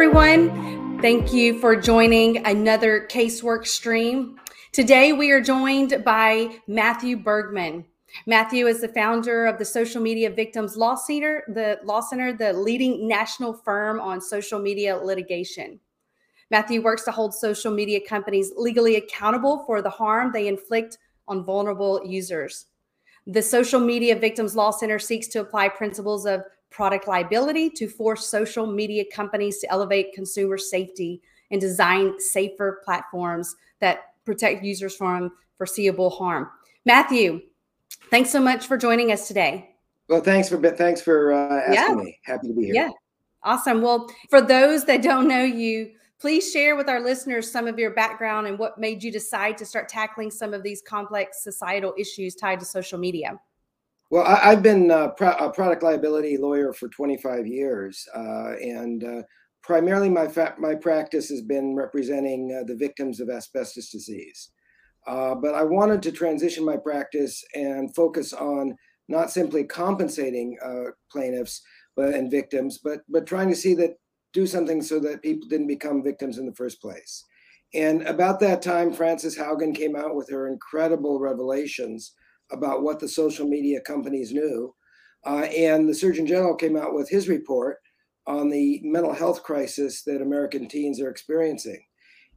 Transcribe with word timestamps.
everyone. 0.00 1.02
Thank 1.02 1.32
you 1.32 1.58
for 1.58 1.74
joining 1.74 2.46
another 2.46 3.08
Casework 3.10 3.66
stream. 3.66 4.38
Today, 4.70 5.12
we 5.12 5.32
are 5.32 5.40
joined 5.40 6.04
by 6.04 6.60
Matthew 6.68 7.16
Bergman. 7.16 7.84
Matthew 8.24 8.68
is 8.68 8.80
the 8.80 8.86
founder 8.86 9.46
of 9.46 9.58
the 9.58 9.64
Social 9.64 10.00
Media 10.00 10.30
Victims 10.30 10.76
Law 10.76 10.94
Center, 10.94 11.42
the 11.48 11.80
Law 11.82 12.00
Center, 12.00 12.32
the 12.32 12.52
leading 12.52 13.08
national 13.08 13.52
firm 13.52 13.98
on 13.98 14.20
social 14.20 14.60
media 14.60 14.96
litigation. 14.96 15.80
Matthew 16.48 16.80
works 16.80 17.02
to 17.06 17.10
hold 17.10 17.34
social 17.34 17.72
media 17.72 17.98
companies 18.08 18.52
legally 18.56 18.94
accountable 18.94 19.64
for 19.66 19.82
the 19.82 19.90
harm 19.90 20.30
they 20.32 20.46
inflict 20.46 20.98
on 21.26 21.44
vulnerable 21.44 22.00
users. 22.06 22.66
The 23.26 23.42
Social 23.42 23.80
Media 23.80 24.14
Victims 24.14 24.54
Law 24.54 24.70
Center 24.70 25.00
seeks 25.00 25.26
to 25.26 25.40
apply 25.40 25.70
principles 25.70 26.24
of 26.24 26.44
product 26.70 27.08
liability 27.08 27.70
to 27.70 27.88
force 27.88 28.26
social 28.26 28.66
media 28.66 29.04
companies 29.12 29.58
to 29.58 29.70
elevate 29.70 30.12
consumer 30.12 30.58
safety 30.58 31.22
and 31.50 31.60
design 31.60 32.18
safer 32.20 32.80
platforms 32.84 33.56
that 33.80 34.14
protect 34.24 34.64
users 34.64 34.94
from 34.94 35.32
foreseeable 35.56 36.10
harm. 36.10 36.50
Matthew, 36.84 37.40
thanks 38.10 38.30
so 38.30 38.40
much 38.40 38.66
for 38.66 38.76
joining 38.76 39.12
us 39.12 39.26
today. 39.26 39.74
Well, 40.08 40.20
thanks 40.20 40.48
for 40.48 40.58
thanks 40.72 41.00
for 41.00 41.32
uh, 41.32 41.60
asking 41.60 41.74
yeah. 41.74 41.94
me. 41.94 42.18
Happy 42.24 42.48
to 42.48 42.54
be 42.54 42.64
here. 42.66 42.74
Yeah, 42.74 42.90
awesome. 43.42 43.82
Well, 43.82 44.10
for 44.30 44.40
those 44.40 44.84
that 44.86 45.02
don't 45.02 45.28
know 45.28 45.42
you, 45.42 45.90
Please 46.20 46.50
share 46.50 46.74
with 46.74 46.88
our 46.88 46.98
listeners 46.98 47.48
some 47.48 47.68
of 47.68 47.78
your 47.78 47.92
background 47.92 48.48
and 48.48 48.58
what 48.58 48.76
made 48.76 49.04
you 49.04 49.12
decide 49.12 49.56
to 49.56 49.64
start 49.64 49.88
tackling 49.88 50.32
some 50.32 50.52
of 50.52 50.64
these 50.64 50.82
complex 50.82 51.44
societal 51.44 51.94
issues 51.96 52.34
tied 52.34 52.58
to 52.58 52.66
social 52.66 52.98
media. 52.98 53.38
Well, 54.10 54.24
I, 54.24 54.50
have 54.50 54.62
been 54.62 54.90
a, 54.90 55.10
pro- 55.10 55.36
a, 55.36 55.52
product 55.52 55.82
liability 55.82 56.38
lawyer 56.38 56.72
for 56.72 56.88
25 56.88 57.46
years, 57.46 58.06
uh, 58.16 58.52
and 58.56 59.04
uh, 59.04 59.22
primarily 59.62 60.08
my 60.08 60.26
fa- 60.26 60.54
my 60.58 60.74
practice 60.74 61.28
has 61.28 61.42
been 61.42 61.74
representing 61.74 62.58
uh, 62.58 62.64
the 62.64 62.76
victims 62.76 63.20
of 63.20 63.28
asbestos 63.28 63.90
disease. 63.90 64.50
Uh, 65.06 65.34
but 65.34 65.54
I 65.54 65.62
wanted 65.62 66.02
to 66.02 66.12
transition 66.12 66.64
my 66.64 66.76
practice 66.78 67.44
and 67.54 67.94
focus 67.94 68.32
on 68.32 68.76
not 69.08 69.30
simply 69.30 69.64
compensating 69.64 70.56
uh, 70.64 70.90
plaintiffs 71.12 71.60
but, 71.94 72.14
and 72.14 72.30
victims, 72.30 72.78
but 72.82 73.00
but 73.10 73.26
trying 73.26 73.50
to 73.50 73.56
see 73.56 73.74
that 73.74 73.96
do 74.32 74.46
something 74.46 74.80
so 74.80 74.98
that 75.00 75.22
people 75.22 75.48
didn't 75.48 75.66
become 75.66 76.02
victims 76.02 76.38
in 76.38 76.46
the 76.46 76.54
first 76.54 76.80
place. 76.80 77.24
And 77.74 78.02
about 78.06 78.40
that 78.40 78.62
time, 78.62 78.94
Frances 78.94 79.36
Haugen 79.36 79.74
came 79.74 79.96
out 79.96 80.14
with 80.14 80.30
her 80.30 80.48
incredible 80.48 81.20
revelations 81.20 82.14
about 82.50 82.82
what 82.82 82.98
the 82.98 83.08
social 83.08 83.46
media 83.46 83.80
companies 83.80 84.32
knew. 84.32 84.74
Uh, 85.24 85.46
and 85.56 85.88
the 85.88 85.94
Surgeon 85.94 86.26
General 86.26 86.54
came 86.54 86.76
out 86.76 86.94
with 86.94 87.08
his 87.08 87.28
report 87.28 87.78
on 88.26 88.48
the 88.48 88.80
mental 88.84 89.12
health 89.12 89.42
crisis 89.42 90.02
that 90.02 90.22
American 90.22 90.68
teens 90.68 91.00
are 91.00 91.10
experiencing. 91.10 91.82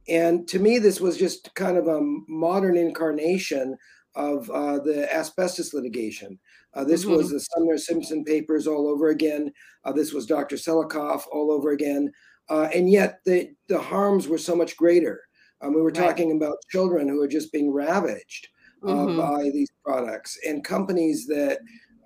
And 0.08 0.48
to 0.48 0.58
me, 0.58 0.78
this 0.78 1.00
was 1.00 1.16
just 1.16 1.54
kind 1.54 1.76
of 1.76 1.86
a 1.86 2.00
modern 2.28 2.76
incarnation 2.76 3.76
of 4.14 4.50
uh, 4.50 4.78
the 4.80 5.08
asbestos 5.14 5.72
litigation. 5.72 6.38
Uh, 6.74 6.84
this 6.84 7.04
mm-hmm. 7.04 7.14
was 7.14 7.30
the 7.30 7.40
Sumner 7.40 7.78
Simpson 7.78 8.24
papers 8.24 8.66
all 8.66 8.88
over 8.88 9.08
again. 9.08 9.52
Uh, 9.84 9.92
this 9.92 10.12
was 10.12 10.26
Dr. 10.26 10.56
Selikoff 10.56 11.24
all 11.30 11.52
over 11.52 11.70
again. 11.70 12.10
Uh, 12.48 12.68
and 12.74 12.90
yet 12.90 13.20
the, 13.24 13.50
the 13.68 13.78
harms 13.78 14.28
were 14.28 14.38
so 14.38 14.56
much 14.56 14.76
greater. 14.76 15.22
Um, 15.60 15.74
we 15.74 15.80
were 15.80 15.88
right. 15.88 16.08
talking 16.08 16.36
about 16.36 16.56
children 16.70 17.08
who 17.08 17.20
are 17.22 17.28
just 17.28 17.52
being 17.52 17.72
ravaged 17.72 18.48
mm-hmm. 18.82 19.16
by 19.18 19.50
these 19.50 19.70
products 19.84 20.38
and 20.46 20.64
companies 20.64 21.26
that 21.26 21.58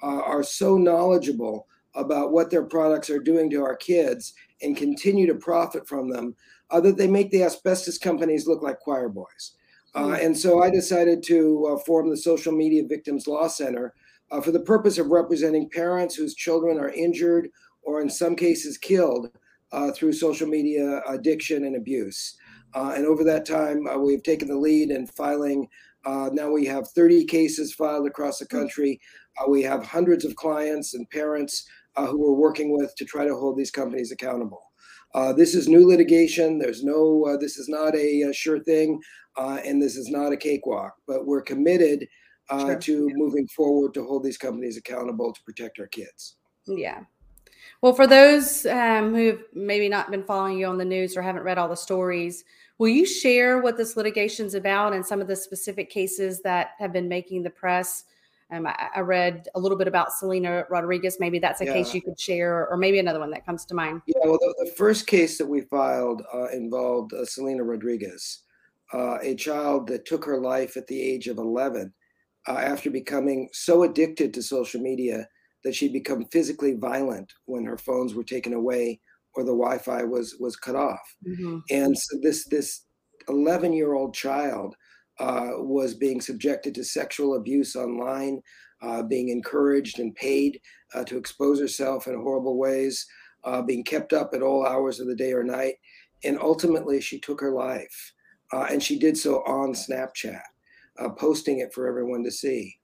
uh, 0.02 0.20
are 0.22 0.42
so 0.42 0.76
knowledgeable 0.76 1.66
about 1.94 2.32
what 2.32 2.50
their 2.50 2.64
products 2.64 3.08
are 3.08 3.18
doing 3.18 3.48
to 3.50 3.62
our 3.62 3.76
kids 3.76 4.34
and 4.62 4.76
continue 4.76 5.26
to 5.26 5.34
profit 5.34 5.88
from 5.88 6.08
them 6.08 6.34
uh, 6.70 6.80
that 6.80 6.96
they 6.96 7.06
make 7.06 7.30
the 7.30 7.42
asbestos 7.42 7.98
companies 7.98 8.46
look 8.46 8.62
like 8.62 8.78
choir 8.80 9.08
boys. 9.08 9.56
Uh, 9.94 10.08
mm. 10.08 10.24
and 10.24 10.36
so 10.36 10.62
I 10.62 10.68
decided 10.68 11.22
to 11.24 11.66
uh, 11.72 11.78
form 11.84 12.10
the 12.10 12.16
Social 12.16 12.52
Media 12.52 12.82
Victims 12.86 13.26
Law 13.26 13.48
Center 13.48 13.94
uh, 14.30 14.40
for 14.40 14.50
the 14.50 14.60
purpose 14.60 14.98
of 14.98 15.06
representing 15.08 15.70
parents 15.70 16.14
whose 16.14 16.34
children 16.34 16.78
are 16.78 16.90
injured 16.90 17.48
or, 17.82 18.00
in 18.00 18.10
some 18.10 18.36
cases, 18.36 18.76
killed 18.76 19.30
uh, 19.72 19.90
through 19.92 20.12
social 20.12 20.46
media 20.46 21.00
addiction 21.08 21.64
and 21.64 21.76
abuse. 21.76 22.36
Uh, 22.74 22.92
and 22.96 23.06
over 23.06 23.24
that 23.24 23.46
time, 23.46 23.86
uh, 23.86 23.96
we've 23.96 24.22
taken 24.22 24.48
the 24.48 24.56
lead 24.56 24.90
in 24.90 25.06
filing. 25.06 25.68
Now 26.06 26.50
we 26.50 26.64
have 26.66 26.88
30 26.88 27.24
cases 27.24 27.74
filed 27.74 28.06
across 28.06 28.38
the 28.38 28.46
mm. 28.46 28.50
country. 28.50 29.00
we 29.48 29.62
have 29.62 29.84
hundreds 29.84 30.24
of 30.24 30.36
clients 30.36 30.94
and 30.94 31.08
parents 31.10 31.66
who 31.96 32.18
we're 32.20 32.32
working 32.32 32.76
with 32.76 32.94
to 32.96 33.04
try 33.04 33.24
to 33.24 33.34
hold 33.34 33.56
these 33.56 33.70
companies 33.70 34.12
accountable. 34.12 34.66
Uh, 35.16 35.32
this 35.32 35.54
is 35.54 35.66
new 35.66 35.86
litigation. 35.86 36.58
There's 36.58 36.84
no, 36.84 37.24
uh, 37.26 37.36
this 37.38 37.56
is 37.56 37.70
not 37.70 37.94
a, 37.94 38.22
a 38.22 38.32
sure 38.34 38.60
thing, 38.60 39.00
uh, 39.38 39.58
and 39.64 39.80
this 39.80 39.96
is 39.96 40.10
not 40.10 40.32
a 40.32 40.36
cakewalk, 40.36 40.94
but 41.06 41.26
we're 41.26 41.40
committed 41.40 42.06
uh, 42.50 42.66
sure. 42.66 42.78
to 42.78 43.10
moving 43.14 43.48
forward 43.48 43.94
to 43.94 44.04
hold 44.04 44.24
these 44.24 44.36
companies 44.36 44.76
accountable 44.76 45.32
to 45.32 45.42
protect 45.42 45.78
our 45.80 45.86
kids. 45.86 46.36
Yeah. 46.66 47.04
Well, 47.80 47.94
for 47.94 48.06
those 48.06 48.66
um, 48.66 49.14
who've 49.14 49.42
maybe 49.54 49.88
not 49.88 50.10
been 50.10 50.22
following 50.22 50.58
you 50.58 50.66
on 50.66 50.76
the 50.76 50.84
news 50.84 51.16
or 51.16 51.22
haven't 51.22 51.44
read 51.44 51.56
all 51.56 51.68
the 51.68 51.76
stories, 51.76 52.44
will 52.78 52.88
you 52.88 53.06
share 53.06 53.60
what 53.60 53.76
this 53.76 53.96
litigation 53.96 54.46
is 54.46 54.54
about 54.54 54.92
and 54.92 55.04
some 55.04 55.20
of 55.20 55.28
the 55.28 55.36
specific 55.36 55.90
cases 55.90 56.40
that 56.42 56.70
have 56.78 56.92
been 56.92 57.08
making 57.08 57.42
the 57.42 57.50
press? 57.50 58.04
Um, 58.50 58.66
I, 58.66 58.88
I, 58.94 59.00
read 59.00 59.48
a 59.56 59.60
little 59.60 59.76
bit 59.76 59.88
about 59.88 60.12
Selena 60.12 60.64
Rodriguez. 60.70 61.16
Maybe 61.18 61.40
that's 61.40 61.60
a 61.62 61.64
yeah. 61.64 61.72
case 61.72 61.92
you 61.92 62.00
could 62.00 62.18
share, 62.18 62.68
or 62.68 62.76
maybe 62.76 63.00
another 63.00 63.18
one 63.18 63.30
that 63.30 63.44
comes 63.44 63.64
to 63.64 63.74
mind. 63.74 64.02
Yeah, 64.06 64.20
well, 64.22 64.38
the, 64.38 64.66
the 64.66 64.70
first 64.76 65.08
case 65.08 65.36
that 65.38 65.46
we 65.46 65.62
filed 65.62 66.22
uh, 66.32 66.48
involved 66.48 67.12
uh, 67.12 67.24
Selena 67.24 67.64
Rodriguez, 67.64 68.42
uh, 68.94 69.18
a 69.20 69.34
child 69.34 69.88
that 69.88 70.04
took 70.04 70.24
her 70.24 70.38
life 70.38 70.76
at 70.76 70.86
the 70.86 71.00
age 71.00 71.26
of 71.26 71.38
11 71.38 71.92
uh, 72.46 72.52
after 72.52 72.88
becoming 72.88 73.48
so 73.52 73.82
addicted 73.82 74.32
to 74.34 74.42
social 74.42 74.80
media 74.80 75.26
that 75.64 75.74
she'd 75.74 75.92
become 75.92 76.24
physically 76.26 76.74
violent 76.74 77.32
when 77.46 77.64
her 77.64 77.76
phones 77.76 78.14
were 78.14 78.22
taken 78.22 78.52
away 78.52 79.00
or 79.36 79.44
the 79.44 79.52
Wi-Fi 79.52 80.04
was 80.04 80.36
was 80.40 80.56
cut 80.56 80.76
off. 80.76 81.16
Mm-hmm. 81.26 81.58
And 81.70 81.96
so 81.96 82.18
this 82.22 82.46
this 82.46 82.84
11 83.28 83.72
year 83.72 83.94
old 83.94 84.14
child 84.14 84.74
uh, 85.18 85.50
was 85.56 85.94
being 85.94 86.20
subjected 86.20 86.74
to 86.74 86.84
sexual 86.84 87.36
abuse 87.36 87.76
online, 87.76 88.40
uh, 88.82 89.02
being 89.02 89.28
encouraged 89.28 89.98
and 89.98 90.14
paid 90.14 90.60
uh, 90.94 91.04
to 91.04 91.16
expose 91.16 91.58
herself 91.58 92.06
in 92.06 92.14
horrible 92.14 92.58
ways, 92.58 93.06
uh, 93.44 93.62
being 93.62 93.84
kept 93.84 94.12
up 94.12 94.30
at 94.34 94.42
all 94.42 94.66
hours 94.66 95.00
of 95.00 95.06
the 95.06 95.16
day 95.16 95.32
or 95.32 95.44
night. 95.44 95.74
And 96.24 96.38
ultimately, 96.40 97.00
she 97.00 97.20
took 97.20 97.40
her 97.40 97.52
life. 97.52 98.12
Uh, 98.52 98.66
and 98.70 98.82
she 98.82 98.98
did 98.98 99.16
so 99.16 99.38
on 99.38 99.72
Snapchat, 99.72 100.40
posting 101.18 101.58
it 101.58 101.74
for 101.74 101.88
everyone 101.88 102.22
to 102.24 102.30
see. 102.30 102.78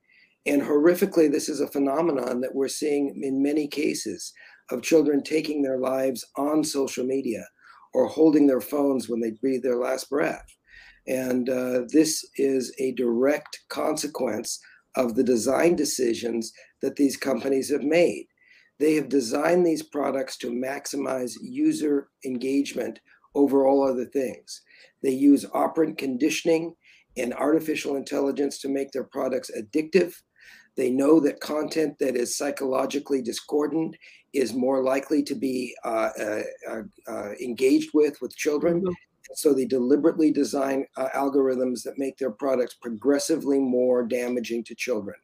And 0.45 0.61
horrifically, 0.61 1.31
this 1.31 1.49
is 1.49 1.61
a 1.61 1.69
phenomenon 1.69 2.41
that 2.41 2.55
we're 2.55 2.67
seeing 2.67 3.21
in 3.23 3.43
many 3.43 3.69
cases 3.69 4.33
of 4.71 4.83
children 4.83 5.23
taking 5.23 5.63
their 5.63 5.79
lives 5.79 6.25
on 6.37 6.65
social 6.65 7.05
media 7.05 7.47
or 7.95 8.07
holding 8.07 8.47
their 8.47 8.61
phones 8.61 9.09
when 9.09 9.21
they 9.21 9.33
breathe 9.33 9.63
their 9.63 9.77
last 9.77 10.09
breath. 10.09 10.47
And 11.07 11.49
uh, 11.49 11.83
this 11.93 12.25
is 12.37 12.75
a 12.79 12.93
direct 12.93 13.61
consequence 13.69 14.61
of 14.97 15.15
the 15.15 15.25
design 15.25 15.75
decisions 15.75 16.53
that 16.81 16.97
these 16.97 17.17
companies 17.17 17.71
have 17.71 17.83
made. 17.83 18.27
They 18.79 18.95
have 18.95 19.09
designed 19.09 19.67
these 19.67 19.83
products 19.83 20.37
to 20.39 20.51
maximize 20.51 21.33
user 21.41 22.09
engagement 22.25 22.99
over 23.35 23.67
all 23.67 23.87
other 23.87 24.07
things. 24.07 24.63
They 25.03 25.11
use 25.11 25.47
operant 25.55 25.99
conditioning 25.99 26.75
and 27.17 27.35
artificial 27.35 27.97
intelligence 27.97 28.59
to 28.61 28.69
make 28.69 28.91
their 28.93 29.05
products 29.05 29.51
addictive. 29.57 30.15
They 30.77 30.91
know 30.91 31.21
that 31.21 31.41
content 31.41 31.97
that 32.01 32.17
is 32.17 32.37
psychologically 32.37 33.23
discordant 33.23 33.97
is 34.33 34.55
more 34.55 34.83
likely 34.83 35.23
to 35.23 35.35
be 35.35 35.75
uh, 35.85 36.11
uh, 36.19 36.43
uh, 36.71 36.83
uh 37.07 37.31
engaged 37.41 37.91
with 37.95 38.21
with 38.21 38.37
children. 38.37 38.81
Mm-hmm. 38.81 38.93
So 39.35 39.55
they 39.55 39.65
deliberately 39.65 40.31
design 40.31 40.87
uh, 40.97 41.09
algorithms 41.15 41.83
that 41.85 41.99
make 41.99 42.19
their 42.19 42.31
products 42.31 42.75
progressively 42.75 43.59
more 43.59 44.05
damaging 44.05 44.65
to 44.65 44.75
children. 44.75 45.17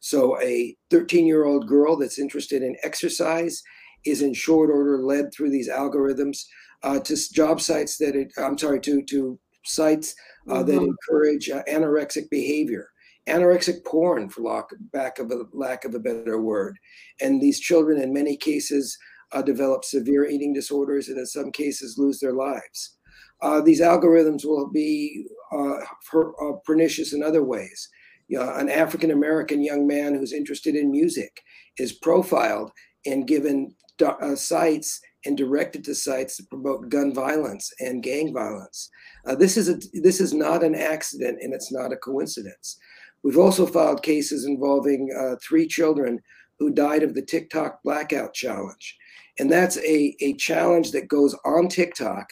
So 0.00 0.40
a 0.40 0.76
13 0.90 1.26
year 1.26 1.44
old 1.44 1.66
girl 1.68 1.96
that's 1.96 2.18
interested 2.18 2.62
in 2.62 2.76
exercise 2.82 3.62
is 4.04 4.22
in 4.22 4.34
short 4.34 4.70
order 4.70 4.98
led 4.98 5.32
through 5.32 5.50
these 5.50 5.68
algorithms 5.68 6.44
uh, 6.82 6.98
to 7.00 7.32
job 7.32 7.60
sites 7.60 7.98
that 7.98 8.16
it, 8.16 8.32
I'm 8.36 8.58
sorry, 8.58 8.80
to, 8.80 9.02
to 9.02 9.38
sites 9.64 10.14
uh, 10.48 10.54
mm-hmm. 10.54 10.66
that 10.66 10.82
encourage 10.82 11.50
uh, 11.50 11.62
anorexic 11.70 12.28
behavior 12.30 12.88
anorexic 13.28 13.84
porn 13.84 14.28
for 14.28 14.42
lack, 14.42 14.66
back 14.92 15.18
of 15.18 15.30
a 15.30 15.44
lack 15.52 15.84
of 15.84 15.94
a 15.94 15.98
better 15.98 16.40
word 16.40 16.78
and 17.20 17.40
these 17.40 17.60
children 17.60 18.00
in 18.00 18.12
many 18.12 18.36
cases 18.36 18.96
uh, 19.32 19.42
develop 19.42 19.84
severe 19.84 20.26
eating 20.26 20.52
disorders 20.52 21.08
and 21.08 21.18
in 21.18 21.26
some 21.26 21.50
cases 21.52 21.96
lose 21.98 22.18
their 22.20 22.34
lives 22.34 22.96
uh, 23.42 23.60
these 23.60 23.80
algorithms 23.80 24.44
will 24.44 24.70
be 24.70 25.26
uh, 25.52 25.78
per, 26.08 26.30
uh, 26.30 26.56
pernicious 26.64 27.12
in 27.12 27.22
other 27.22 27.42
ways. 27.42 27.88
You 28.28 28.38
know, 28.38 28.54
an 28.54 28.70
African 28.70 29.10
American 29.10 29.62
young 29.62 29.86
man 29.86 30.14
who's 30.14 30.32
interested 30.32 30.76
in 30.76 30.90
music 30.90 31.42
is 31.76 31.92
profiled 31.92 32.70
and 33.04 33.26
given 33.26 33.74
uh, 34.00 34.36
sites 34.36 35.00
and 35.24 35.36
directed 35.36 35.84
to 35.84 35.94
sites 35.94 36.36
that 36.36 36.48
promote 36.48 36.88
gun 36.88 37.12
violence 37.12 37.70
and 37.80 38.02
gang 38.02 38.32
violence. 38.32 38.88
Uh, 39.26 39.34
this 39.34 39.56
is 39.56 39.68
a, 39.68 39.78
this 40.00 40.20
is 40.20 40.32
not 40.32 40.62
an 40.62 40.74
accident 40.74 41.38
and 41.42 41.52
it's 41.52 41.72
not 41.72 41.92
a 41.92 41.96
coincidence. 41.96 42.78
We've 43.22 43.38
also 43.38 43.66
filed 43.66 44.02
cases 44.02 44.44
involving 44.44 45.08
uh, 45.18 45.36
three 45.46 45.66
children 45.66 46.20
who 46.58 46.72
died 46.72 47.02
of 47.02 47.14
the 47.14 47.22
TikTok 47.22 47.82
blackout 47.82 48.34
challenge. 48.34 48.96
And 49.38 49.50
that's 49.50 49.78
a, 49.78 50.14
a 50.20 50.34
challenge 50.34 50.92
that 50.92 51.08
goes 51.08 51.34
on 51.44 51.68
TikTok 51.68 52.28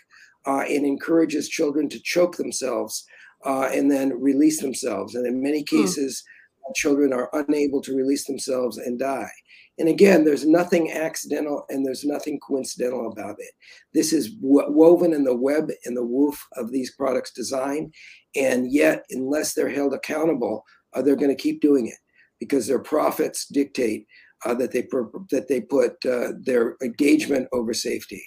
uh, 0.46 0.64
and 0.68 0.84
encourages 0.84 1.48
children 1.48 1.88
to 1.88 2.00
choke 2.02 2.36
themselves 2.36 3.04
uh, 3.44 3.68
and 3.72 3.90
then 3.90 4.20
release 4.20 4.60
themselves. 4.60 5.14
And 5.14 5.26
in 5.26 5.42
many 5.42 5.64
hmm. 5.68 5.76
cases, 5.76 6.22
mm. 6.68 6.74
children 6.74 7.12
are 7.12 7.30
unable 7.32 7.80
to 7.82 7.96
release 7.96 8.26
themselves 8.26 8.78
and 8.78 8.98
die. 8.98 9.30
And 9.78 9.88
again, 9.88 10.24
there's 10.24 10.46
nothing 10.46 10.92
accidental 10.92 11.64
and 11.70 11.86
there's 11.86 12.04
nothing 12.04 12.38
coincidental 12.38 13.10
about 13.10 13.36
it. 13.38 13.52
This 13.94 14.12
is 14.12 14.36
woven 14.42 15.14
in 15.14 15.24
the 15.24 15.34
web 15.34 15.70
and 15.86 15.96
the 15.96 16.04
woof 16.04 16.38
of 16.56 16.70
these 16.70 16.94
products' 16.94 17.32
design. 17.32 17.90
And 18.36 18.70
yet, 18.70 19.04
unless 19.10 19.54
they're 19.54 19.70
held 19.70 19.94
accountable, 19.94 20.64
uh, 20.94 21.02
they're 21.02 21.16
going 21.16 21.34
to 21.34 21.42
keep 21.42 21.60
doing 21.60 21.86
it 21.86 21.98
because 22.38 22.66
their 22.66 22.78
profits 22.78 23.46
dictate 23.46 24.06
uh, 24.44 24.54
that 24.54 24.72
they 24.72 24.82
that 25.30 25.46
they 25.48 25.60
put 25.60 26.04
uh, 26.06 26.32
their 26.40 26.76
engagement 26.82 27.48
over 27.52 27.74
safety. 27.74 28.22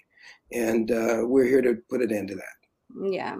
And 0.51 0.91
uh, 0.91 1.21
we're 1.23 1.45
here 1.45 1.61
to 1.61 1.77
put 1.89 2.01
an 2.01 2.13
end 2.13 2.27
to 2.29 2.35
that. 2.35 3.09
Yeah, 3.09 3.37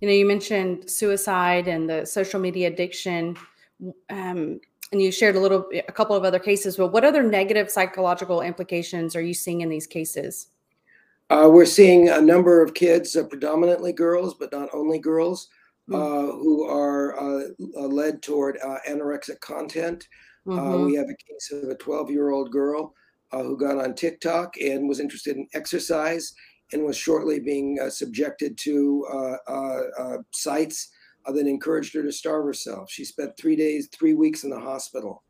you 0.00 0.08
know, 0.08 0.14
you 0.14 0.26
mentioned 0.26 0.90
suicide 0.90 1.68
and 1.68 1.88
the 1.88 2.04
social 2.04 2.40
media 2.40 2.68
addiction. 2.68 3.36
Um, 4.10 4.60
and 4.92 5.00
you 5.00 5.10
shared 5.10 5.36
a 5.36 5.40
little 5.40 5.66
a 5.88 5.92
couple 5.92 6.14
of 6.14 6.22
other 6.22 6.38
cases 6.38 6.76
but 6.76 6.92
what 6.92 7.04
other 7.04 7.22
negative 7.22 7.70
psychological 7.70 8.42
implications 8.42 9.16
are 9.16 9.22
you 9.22 9.34
seeing 9.34 9.62
in 9.62 9.68
these 9.68 9.86
cases 9.86 10.48
uh, 11.30 11.48
we're 11.50 11.64
seeing 11.64 12.10
a 12.10 12.20
number 12.20 12.62
of 12.62 12.74
kids 12.74 13.16
uh, 13.16 13.24
predominantly 13.24 13.92
girls 13.92 14.34
but 14.34 14.52
not 14.52 14.68
only 14.72 14.98
girls 14.98 15.48
uh, 15.92 16.32
who 16.32 16.64
are 16.64 17.18
uh, 17.18 17.44
uh, 17.76 17.86
led 17.86 18.22
toward 18.22 18.58
uh, 18.64 18.78
anorexic 18.88 19.40
content 19.40 20.06
mm-hmm. 20.46 20.86
we 20.86 20.94
have 20.94 21.06
a 21.06 21.32
case 21.32 21.52
of 21.52 21.68
a 21.68 21.74
12 21.74 22.10
year 22.10 22.30
old 22.30 22.50
girl 22.50 22.94
who 23.32 23.56
got 23.56 23.78
on 23.78 23.94
tiktok 23.94 24.54
and 24.60 24.88
was 24.88 25.00
interested 25.00 25.36
in 25.36 25.46
exercise 25.54 26.34
and 26.72 26.84
was 26.84 26.96
shortly 26.96 27.40
being 27.40 27.78
subjected 27.90 28.56
to 28.58 29.06
sites 30.30 30.90
uh, 31.26 31.32
that 31.32 31.46
encouraged 31.46 31.94
her 31.94 32.02
to 32.02 32.12
starve 32.12 32.44
herself. 32.44 32.90
She 32.90 33.04
spent 33.04 33.36
three 33.36 33.56
days, 33.56 33.88
three 33.92 34.14
weeks 34.14 34.44
in 34.44 34.50
the 34.50 34.58
hospital. 34.58 35.22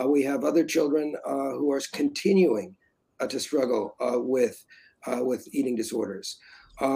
Uh, 0.00 0.08
we 0.08 0.22
have 0.22 0.44
other 0.44 0.64
children 0.64 1.14
uh, 1.26 1.50
who 1.56 1.70
are 1.72 1.80
continuing 1.92 2.74
uh, 3.20 3.26
to 3.26 3.40
struggle 3.40 3.94
uh, 4.00 4.18
with 4.18 4.62
uh, 5.06 5.18
with 5.20 5.48
eating 5.52 5.74
disorders. 5.74 6.38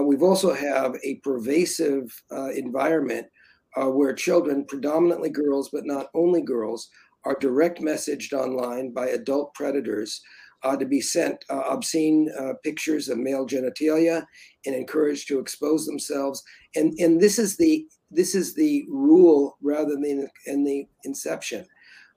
We've 0.04 0.22
also 0.22 0.52
have 0.52 0.96
a 1.04 1.16
pervasive 1.22 2.10
environment 2.54 3.26
where 3.76 4.14
children, 4.14 4.64
predominantly 4.66 5.30
girls, 5.30 5.68
but 5.72 5.84
not 5.84 6.06
only 6.14 6.42
girls, 6.42 6.88
are 7.24 7.36
direct 7.40 7.80
messaged 7.80 8.32
online 8.32 8.92
by 8.92 9.08
adult 9.08 9.52
predators 9.54 10.22
uh, 10.62 10.76
to 10.76 10.86
be 10.86 11.00
sent 11.00 11.44
uh, 11.50 11.62
obscene 11.68 12.30
uh, 12.38 12.54
pictures 12.64 13.08
of 13.08 13.18
male 13.18 13.46
genitalia 13.46 14.24
and 14.64 14.74
encouraged 14.74 15.28
to 15.28 15.38
expose 15.38 15.86
themselves. 15.86 16.42
And, 16.74 16.94
and 16.98 17.20
this 17.20 17.38
is 17.38 17.56
the 17.56 17.86
this 18.10 18.36
is 18.36 18.54
the 18.54 18.84
rule 18.88 19.58
rather 19.60 19.94
than 19.94 20.28
in 20.46 20.64
the 20.64 20.86
inception. 21.04 21.66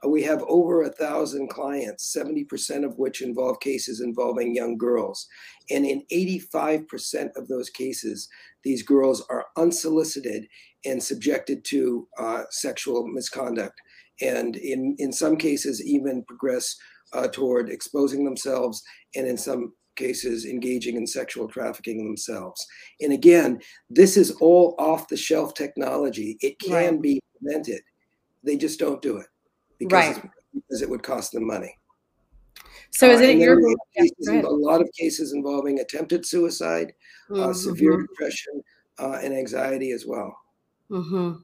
We 0.08 0.24
have 0.24 0.44
over 0.48 0.84
a 0.84 0.92
thousand 0.92 1.50
clients, 1.50 2.16
70% 2.16 2.86
of 2.86 2.98
which 2.98 3.22
involve 3.22 3.60
cases 3.60 4.00
involving 4.00 4.56
young 4.56 4.78
girls. 4.78 5.28
And 5.70 5.86
in 5.86 6.04
85% 6.12 7.32
of 7.36 7.48
those 7.50 7.70
cases, 7.70 8.30
these 8.64 8.82
girls 8.82 9.26
are 9.30 9.48
unsolicited 9.58 10.46
and 10.86 11.04
subjected 11.04 11.66
to 11.66 12.08
uh, 12.18 12.44
sexual 12.50 13.08
misconduct. 13.08 13.80
And 14.22 14.56
in, 14.56 14.96
in 15.00 15.12
some 15.12 15.36
cases, 15.36 15.86
even 15.86 16.24
progress 16.26 16.76
uh, 17.14 17.28
toward 17.28 17.70
exposing 17.70 18.24
themselves 18.24 18.82
and 19.16 19.28
in 19.28 19.38
some 19.38 19.74
cases 19.98 20.46
engaging 20.46 20.96
in 20.96 21.06
sexual 21.06 21.50
trafficking 21.50 22.06
themselves. 22.06 22.66
And 23.02 23.12
again, 23.12 23.60
this 23.90 24.16
is 24.16 24.32
all 24.40 24.76
off 24.80 25.10
the 25.10 25.18
shelf 25.18 25.54
technology. 25.56 26.38
It 26.40 26.58
can 26.60 26.94
right. 26.94 27.02
be 27.02 27.22
prevented. 27.42 27.82
They 28.44 28.56
just 28.56 28.80
don't 28.80 29.02
do 29.02 29.18
it 29.18 29.28
because, 29.80 30.18
right. 30.18 30.30
because 30.54 30.82
it 30.82 30.90
would 30.90 31.04
cost 31.04 31.32
them 31.32 31.48
money. 31.48 31.76
So 32.92 33.10
is 33.10 33.22
uh, 33.22 33.24
it 33.24 33.38
your 33.38 33.60
cases, 33.96 34.28
a 34.28 34.50
lot 34.50 34.82
of 34.82 34.90
cases 34.98 35.34
involving 35.34 35.80
attempted 35.80 36.26
suicide, 36.26 36.94
uh, 37.30 37.34
mm-hmm. 37.34 37.50
uh, 37.50 37.54
severe 37.54 38.02
depression, 38.02 38.62
uh, 38.98 39.20
and 39.24 39.34
anxiety 39.34 39.92
as 39.92 40.06
well. 40.06 40.36
Mm-hmm. 40.92 41.42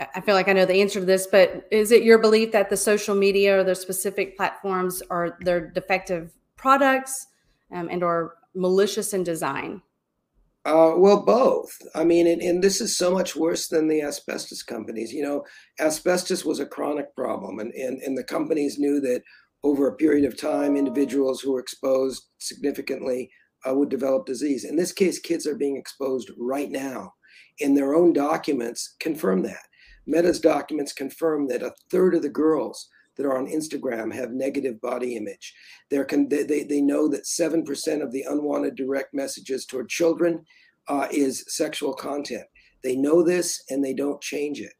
I 0.00 0.20
feel 0.22 0.34
like 0.34 0.48
I 0.48 0.54
know 0.54 0.64
the 0.64 0.80
answer 0.80 1.00
to 1.00 1.06
this, 1.06 1.26
but 1.26 1.68
is 1.70 1.92
it 1.92 2.02
your 2.02 2.18
belief 2.18 2.50
that 2.52 2.70
the 2.70 2.76
social 2.76 3.14
media 3.14 3.60
or 3.60 3.64
the 3.64 3.74
specific 3.74 4.36
platforms 4.36 5.02
are 5.10 5.36
they're 5.42 5.70
defective 5.70 6.32
products 6.56 7.26
um, 7.70 7.88
and 7.90 8.02
or 8.02 8.36
malicious 8.54 9.12
in 9.12 9.22
design? 9.22 9.82
Uh, 10.66 10.94
well, 10.96 11.22
both. 11.22 11.70
I 11.94 12.02
mean, 12.02 12.26
and, 12.26 12.42
and, 12.42 12.60
this 12.60 12.80
is 12.80 12.98
so 12.98 13.12
much 13.12 13.36
worse 13.36 13.68
than 13.68 13.86
the 13.86 14.02
asbestos 14.02 14.64
companies. 14.64 15.12
You 15.12 15.22
know, 15.22 15.44
asbestos 15.78 16.44
was 16.44 16.58
a 16.58 16.66
chronic 16.66 17.14
problem, 17.14 17.60
and, 17.60 17.72
and, 17.74 18.02
and 18.02 18.18
the 18.18 18.24
companies 18.24 18.76
knew 18.76 19.00
that 19.02 19.22
over 19.62 19.86
a 19.86 19.94
period 19.94 20.24
of 20.24 20.36
time, 20.36 20.76
individuals 20.76 21.40
who 21.40 21.52
were 21.52 21.60
exposed 21.60 22.24
significantly 22.38 23.30
uh, 23.64 23.74
would 23.74 23.90
develop 23.90 24.26
disease. 24.26 24.64
In 24.64 24.74
this 24.74 24.90
case, 24.90 25.20
kids 25.20 25.46
are 25.46 25.54
being 25.54 25.76
exposed 25.76 26.32
right 26.36 26.68
now, 26.68 27.12
and 27.60 27.76
their 27.76 27.94
own 27.94 28.12
documents 28.12 28.96
confirm 28.98 29.42
that. 29.42 29.62
Meta's 30.04 30.40
documents 30.40 30.92
confirm 30.92 31.46
that 31.46 31.62
a 31.62 31.74
third 31.92 32.16
of 32.16 32.22
the 32.22 32.28
girls 32.28 32.88
that 33.16 33.26
are 33.26 33.36
on 33.36 33.46
Instagram 33.46 34.12
have 34.12 34.30
negative 34.30 34.80
body 34.80 35.16
image. 35.16 35.54
They're 35.90 36.04
con- 36.04 36.28
they, 36.28 36.64
they 36.64 36.80
know 36.80 37.08
that 37.08 37.24
7% 37.24 38.02
of 38.02 38.12
the 38.12 38.24
unwanted 38.28 38.74
direct 38.76 39.14
messages 39.14 39.66
toward 39.66 39.88
children 39.88 40.44
uh, 40.88 41.08
is 41.10 41.44
sexual 41.48 41.94
content. 41.94 42.44
They 42.82 42.96
know 42.96 43.22
this 43.22 43.62
and 43.70 43.84
they 43.84 43.94
don't 43.94 44.20
change 44.20 44.60
it. 44.60 44.74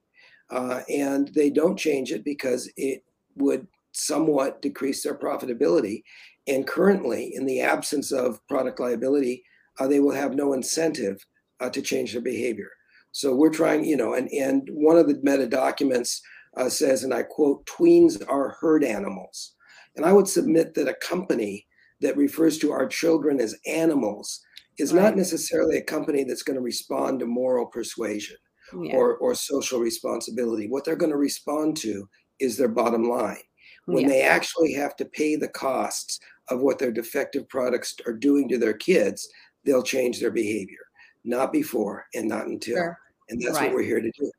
Uh, 0.51 0.83
and 0.89 1.29
they 1.35 1.51
don't 1.51 1.77
change 1.77 2.13
it 2.13 2.25
because 2.25 2.71
it 2.77 3.03
would 3.37 3.67
somewhat 3.93 4.63
decrease 4.63 5.03
their 5.03 5.17
profitability. 5.17 6.03
And 6.47 6.67
currently, 6.67 7.35
in 7.35 7.47
the 7.47 7.61
absence 7.61 8.13
of 8.13 8.47
product 8.47 8.79
liability, 8.79 9.43
uh, 9.81 9.89
they 9.89 9.99
will 9.99 10.15
have 10.15 10.35
no 10.35 10.53
incentive 10.53 11.27
uh, 11.61 11.71
to 11.71 11.83
change 11.83 12.13
their 12.13 12.23
behavior. 12.23 12.71
So 13.11 13.35
we're 13.35 13.51
trying, 13.51 13.85
you 13.85 13.97
know, 13.97 14.15
and, 14.15 14.29
and 14.29 14.69
one 14.71 14.99
of 14.99 15.09
the 15.09 15.19
meta 15.23 15.47
documents 15.47 16.21
uh, 16.57 16.69
says, 16.69 17.05
and 17.05 17.13
I 17.13 17.23
quote, 17.23 17.67
tweens 17.67 18.23
are 18.29 18.57
herd 18.61 18.85
animals. 18.85 19.55
And 19.97 20.05
I 20.05 20.13
would 20.13 20.29
submit 20.29 20.75
that 20.75 20.89
a 20.89 20.95
company 20.95 21.67
that 22.01 22.17
refers 22.17 22.59
to 22.59 22.73
our 22.73 22.87
children 22.87 23.41
as 23.41 23.57
animals 23.67 24.43
is 24.79 24.93
right. 24.93 25.03
not 25.03 25.17
necessarily 25.17 25.79
a 25.79 25.85
company 25.85 26.25
that's 26.25 26.43
going 26.43 26.57
to 26.57 26.63
respond 26.63 27.21
to 27.21 27.27
moral 27.27 27.67
persuasion 27.67 28.37
yeah. 28.83 28.95
or, 28.95 29.17
or 29.17 29.35
social 29.35 29.81
responsibility. 29.81 30.69
What 30.69 30.85
they're 30.85 30.97
going 30.97 31.13
to 31.13 31.17
respond 31.19 31.77
to 31.79 32.09
is 32.41 32.57
their 32.57 32.69
bottom 32.69 33.09
line. 33.09 33.41
When 33.87 34.05
yeah. 34.05 34.09
they 34.09 34.23
actually 34.23 34.73
have 34.75 34.97
to 34.97 35.05
pay 35.05 35.37
the 35.37 35.49
costs 35.49 36.19
of 36.51 36.61
what 36.61 36.79
their 36.79 36.93
defective 36.93 37.49
products 37.49 37.95
are 38.07 38.13
doing 38.13 38.49
to 38.49 38.59
their 38.59 38.75
kids, 38.75 39.29
they'll 39.65 39.83
change 39.83 40.21
their 40.21 40.31
behavior. 40.31 40.79
Not 41.25 41.53
before 41.53 42.07
and 42.15 42.29
not 42.29 42.47
until. 42.47 42.77
Sure. 42.77 42.99
And 43.29 43.41
that's 43.41 43.59
right. 43.59 43.69
what 43.69 43.77
we're 43.77 43.83
here 43.83 44.01
to 44.01 44.13
do. 44.19 44.31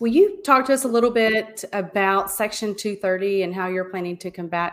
Will 0.00 0.08
you 0.08 0.40
talk 0.42 0.64
to 0.64 0.72
us 0.72 0.84
a 0.84 0.88
little 0.88 1.10
bit 1.10 1.62
about 1.74 2.30
Section 2.30 2.74
230 2.74 3.42
and 3.42 3.54
how 3.54 3.68
you're 3.68 3.90
planning 3.90 4.16
to 4.16 4.30
combat? 4.30 4.72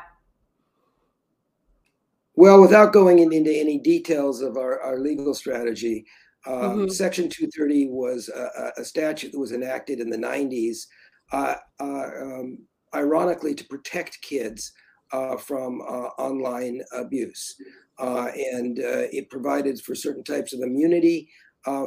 Well, 2.35 2.61
without 2.61 2.93
going 2.93 3.19
into 3.19 3.51
any 3.51 3.77
details 3.77 4.41
of 4.41 4.55
our, 4.55 4.79
our 4.79 4.97
legal 4.99 5.33
strategy, 5.33 6.05
um, 6.45 6.53
mm-hmm. 6.53 6.87
Section 6.87 7.27
230 7.27 7.89
was 7.89 8.29
a, 8.29 8.71
a, 8.77 8.85
statute 8.85 9.33
that 9.33 9.39
was 9.39 9.51
enacted 9.51 9.99
in 9.99 10.09
the 10.09 10.17
90s, 10.17 10.85
uh, 11.33 11.55
uh, 11.81 12.09
um, 12.21 12.59
ironically, 12.95 13.53
to 13.53 13.65
protect 13.65 14.21
kids 14.21 14.71
uh, 15.11 15.35
from 15.35 15.81
uh, 15.81 16.09
online 16.21 16.81
abuse. 16.93 17.53
Uh, 17.99 18.29
and 18.53 18.79
uh, 18.79 19.11
it 19.11 19.29
provided 19.29 19.81
for 19.81 19.93
certain 19.93 20.23
types 20.23 20.53
of 20.53 20.61
immunity 20.61 21.27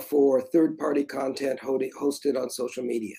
for 0.02 0.42
third 0.42 0.76
party 0.76 1.04
content 1.04 1.59
hosted 1.59 2.38
on 2.38 2.50
social 2.50 2.85
media 2.85 3.16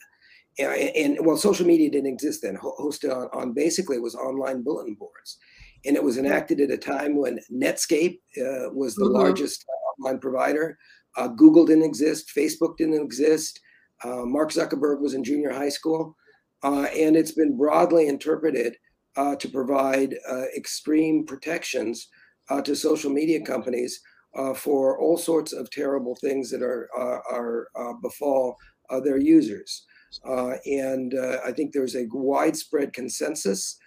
and, 0.60 0.96
and, 0.96 1.26
well, 1.26 1.38
social 1.38 1.66
media 1.66 1.90
didn't 1.90 2.12
exist 2.14 2.42
then. 2.42 2.58
Hosted 2.58 3.16
on, 3.16 3.28
on 3.34 3.54
basically 3.54 3.98
it 3.98 4.04
was 4.04 4.16
online 4.16 4.64
bulletin 4.64 4.96
boards, 4.96 5.38
and 5.86 5.96
it 5.96 6.04
was 6.04 6.18
enacted 6.18 6.60
at 6.60 6.72
a 6.72 6.78
time 6.78 7.16
when 7.16 7.40
Netscape 7.52 8.20
uh, 8.38 8.70
was 8.74 8.96
the 8.96 9.06
mm-hmm. 9.06 9.16
largest 9.16 9.66
online 9.98 10.20
provider. 10.20 10.78
Uh, 11.18 11.28
Google 11.28 11.66
didn't 11.66 11.84
exist. 11.84 12.32
Facebook 12.36 12.78
didn't 12.78 13.02
exist. 13.02 13.60
Uh, 14.04 14.26
Mark 14.26 14.52
Zuckerberg 14.52 15.00
was 15.02 15.14
in 15.14 15.24
junior 15.24 15.52
high 15.52 15.70
school, 15.70 16.16
uh, 16.64 16.88
and 16.96 17.16
it's 17.16 17.34
been 17.34 17.58
broadly 17.58 18.08
interpreted 18.08 18.76
uh, 19.18 19.36
to 19.36 19.50
provide 19.50 20.16
uh, 20.30 20.46
extreme 20.56 21.26
protections 21.26 22.08
uh, 22.50 22.62
to 22.62 22.76
social 22.76 23.12
media 23.12 23.42
companies 23.42 24.02
uh, 24.36 24.54
for 24.54 25.00
all 25.00 25.18
sorts 25.18 25.52
of 25.54 25.70
terrible 25.70 26.16
things 26.16 26.50
that 26.50 26.62
are 26.62 26.90
are 26.96 27.68
befall 28.02 28.56
their 29.04 29.18
users. 29.18 29.86
And 30.26 31.14
I 31.46 31.52
think 31.52 31.74
there's 31.74 31.96
a 31.96 32.08
widespread 32.12 32.94
consensus 32.94 33.78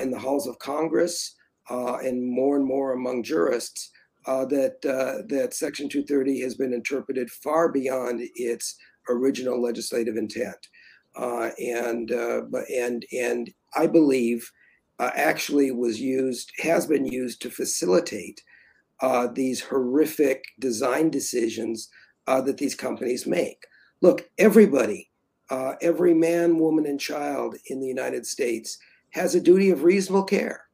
in 0.00 0.10
the 0.10 0.18
halls 0.18 0.46
of 0.46 0.58
Congress 0.58 1.34
and 1.68 2.30
more 2.30 2.56
and 2.56 2.64
more 2.64 2.92
among 2.92 3.22
jurists 3.22 3.90
uh, 4.26 4.44
that 4.46 4.84
uh, 4.86 5.22
that 5.28 5.54
Section 5.54 5.88
230 5.88 6.40
has 6.40 6.54
been 6.54 6.72
interpreted 6.72 7.30
far 7.30 7.70
beyond 7.70 8.22
its 8.34 8.76
original 9.08 9.60
legislative 9.60 10.16
intent, 10.16 10.68
uh, 11.16 11.50
and 11.58 12.10
but 12.50 12.68
and 12.70 13.04
and 13.12 13.50
I 13.76 13.86
believe 13.86 14.50
uh, 14.98 15.10
actually 15.14 15.70
was 15.70 16.00
used, 16.00 16.52
has 16.58 16.86
been 16.86 17.04
used 17.04 17.42
to 17.42 17.50
facilitate 17.50 18.42
uh, 19.00 19.26
these 19.26 19.60
horrific 19.60 20.44
design 20.58 21.10
decisions 21.10 21.90
uh, 22.26 22.40
that 22.42 22.58
these 22.58 22.74
companies 22.74 23.26
make. 23.26 23.66
Look, 24.00 24.30
everybody, 24.38 25.10
uh, 25.54 25.76
every 25.80 26.14
man, 26.14 26.58
woman, 26.58 26.84
and 26.86 26.98
child 26.98 27.54
in 27.68 27.78
the 27.78 27.86
United 27.86 28.26
States 28.26 28.76
has 29.10 29.36
a 29.36 29.40
duty 29.40 29.70
of 29.70 29.84
reasonable 29.84 30.24
care. 30.24 30.64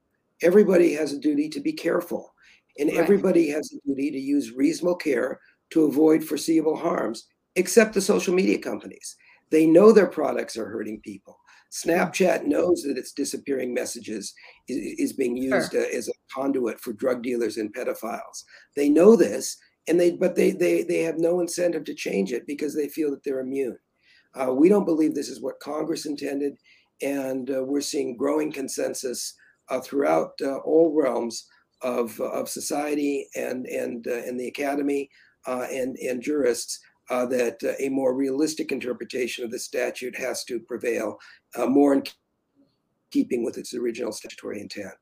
Everybody 0.42 0.94
has 0.94 1.12
a 1.12 1.18
duty 1.18 1.50
to 1.50 1.60
be 1.60 1.75
careful, 1.75 2.34
and 2.78 2.88
right. 2.88 2.99
everybody 2.99 3.50
has 3.50 3.70
a 3.72 3.87
duty 3.87 4.10
to 4.10 4.18
use 4.18 4.52
reasonable 4.52 4.96
care 4.96 5.38
to 5.70 5.84
avoid 5.84 6.25
foreseeable 6.25 6.76
harms, 6.76 7.26
except 7.56 7.92
the 7.92 8.00
social 8.00 8.32
media 8.32 8.58
companies. 8.58 9.16
They 9.50 9.66
know 9.66 9.92
their 9.92 10.06
products 10.06 10.56
are 10.56 10.70
hurting 10.70 11.00
people. 11.00 11.38
Snapchat 11.70 12.46
knows 12.46 12.82
that 12.82 12.96
its 12.96 13.12
disappearing 13.12 13.75
messages 13.75 14.32
is, 14.66 14.78
is 14.99 15.12
being 15.12 15.37
used 15.37 15.72
sure. 15.72 15.82
uh, 15.82 15.88
as 15.94 16.08
a 16.08 16.12
conduit 16.34 16.80
for 16.80 16.94
drug 16.94 17.22
dealers 17.22 17.58
and 17.58 17.75
pedophiles. 17.75 18.44
They 18.76 18.88
know 18.88 19.14
this, 19.14 19.58
and 19.88 20.00
they 20.00 20.12
but 20.12 20.37
they 20.37 20.52
they 20.52 20.84
they 20.84 21.02
have 21.02 21.18
no 21.18 21.40
incentive 21.40 21.84
to 21.84 21.94
change 21.94 22.32
it 22.32 22.46
because 22.46 22.75
they 22.75 22.88
feel 22.88 23.10
that 23.10 23.22
they're 23.25 23.40
immune. 23.40 23.76
Uh, 24.34 24.52
we 24.52 24.68
don't 24.68 24.84
believe 24.84 25.14
this 25.14 25.28
is 25.28 25.40
what 25.40 25.60
Congress 25.60 26.06
intended, 26.06 26.54
and 27.02 27.50
uh, 27.50 27.64
we're 27.64 27.80
seeing 27.80 28.16
growing 28.16 28.52
consensus 28.52 29.34
uh, 29.68 29.80
throughout 29.80 30.32
uh, 30.42 30.58
all 30.58 30.94
realms 30.94 31.46
of 31.82 32.20
of 32.20 32.49
society 32.49 33.26
and 33.34 33.66
and 33.66 34.06
uh, 34.06 34.22
and 34.26 34.38
the 34.38 34.49
academy 34.49 35.08
and 35.46 35.96
and 35.96 36.22
jurists 36.22 36.80
uh, 37.10 37.26
that 37.26 37.62
uh, 37.64 37.72
a 37.80 37.88
more 37.88 38.14
realistic 38.14 38.70
interpretation 38.72 39.44
of 39.44 39.50
the 39.50 39.58
statute 39.58 40.16
has 40.16 40.44
to 40.44 40.60
prevail, 40.60 41.18
uh, 41.56 41.66
more 41.66 41.92
in 41.92 42.04
keeping 43.10 43.44
with 43.44 43.58
its 43.58 43.75
original 43.75 44.12
statutory 44.12 44.60
intent. 44.60 44.94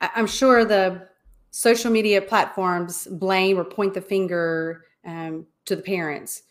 I'm 0.00 0.28
sure 0.28 0.64
the 0.64 1.08
social 1.50 1.90
media 1.90 2.22
platforms 2.22 3.08
blame 3.10 3.58
or 3.58 3.64
point 3.64 3.94
the 3.94 4.00
finger 4.00 4.84
um, 5.04 5.46
to 5.66 5.76
the 5.76 5.82
parents. 5.82 6.42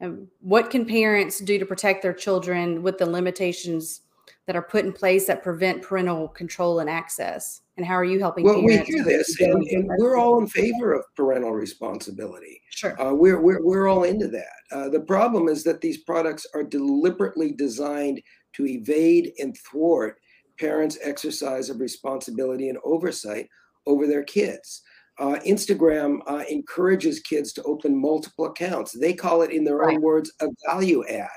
Um, 0.00 0.28
what 0.40 0.70
can 0.70 0.86
parents 0.86 1.40
do 1.40 1.58
to 1.58 1.66
protect 1.66 2.02
their 2.02 2.12
children 2.12 2.82
with 2.82 2.98
the 2.98 3.06
limitations 3.06 4.02
that 4.46 4.54
are 4.54 4.62
put 4.62 4.84
in 4.84 4.92
place 4.92 5.26
that 5.26 5.42
prevent 5.42 5.82
parental 5.82 6.28
control 6.28 6.78
and 6.78 6.88
access? 6.88 7.62
And 7.76 7.84
how 7.84 7.94
are 7.94 8.04
you 8.04 8.18
helping? 8.18 8.44
Well, 8.44 8.62
we 8.62 8.78
hear 8.78 9.04
this, 9.04 9.40
and, 9.40 9.64
and, 9.68 9.88
we're 9.98 10.16
all 10.16 10.40
in 10.40 10.48
favor 10.48 10.92
of 10.92 11.04
parental 11.14 11.52
responsibility. 11.52 12.60
Sure, 12.70 13.00
uh, 13.00 13.12
we're, 13.12 13.40
we're 13.40 13.64
we're 13.64 13.88
all 13.88 14.04
into 14.04 14.26
that. 14.28 14.46
Uh, 14.72 14.88
the 14.88 15.00
problem 15.00 15.48
is 15.48 15.62
that 15.64 15.80
these 15.80 15.98
products 15.98 16.46
are 16.54 16.64
deliberately 16.64 17.52
designed 17.52 18.20
to 18.54 18.66
evade 18.66 19.32
and 19.38 19.56
thwart 19.58 20.18
parents' 20.58 20.98
exercise 21.02 21.70
of 21.70 21.80
responsibility 21.80 22.68
and 22.68 22.78
oversight 22.84 23.48
over 23.86 24.06
their 24.06 24.24
kids. 24.24 24.82
Uh, 25.18 25.38
Instagram 25.46 26.20
uh, 26.28 26.44
encourages 26.48 27.20
kids 27.20 27.52
to 27.52 27.62
open 27.64 28.00
multiple 28.00 28.46
accounts. 28.46 28.92
They 28.92 29.12
call 29.12 29.42
it, 29.42 29.50
in 29.50 29.64
their 29.64 29.78
right. 29.78 29.96
own 29.96 30.02
words, 30.02 30.32
a 30.40 30.48
value 30.68 31.04
add. 31.06 31.28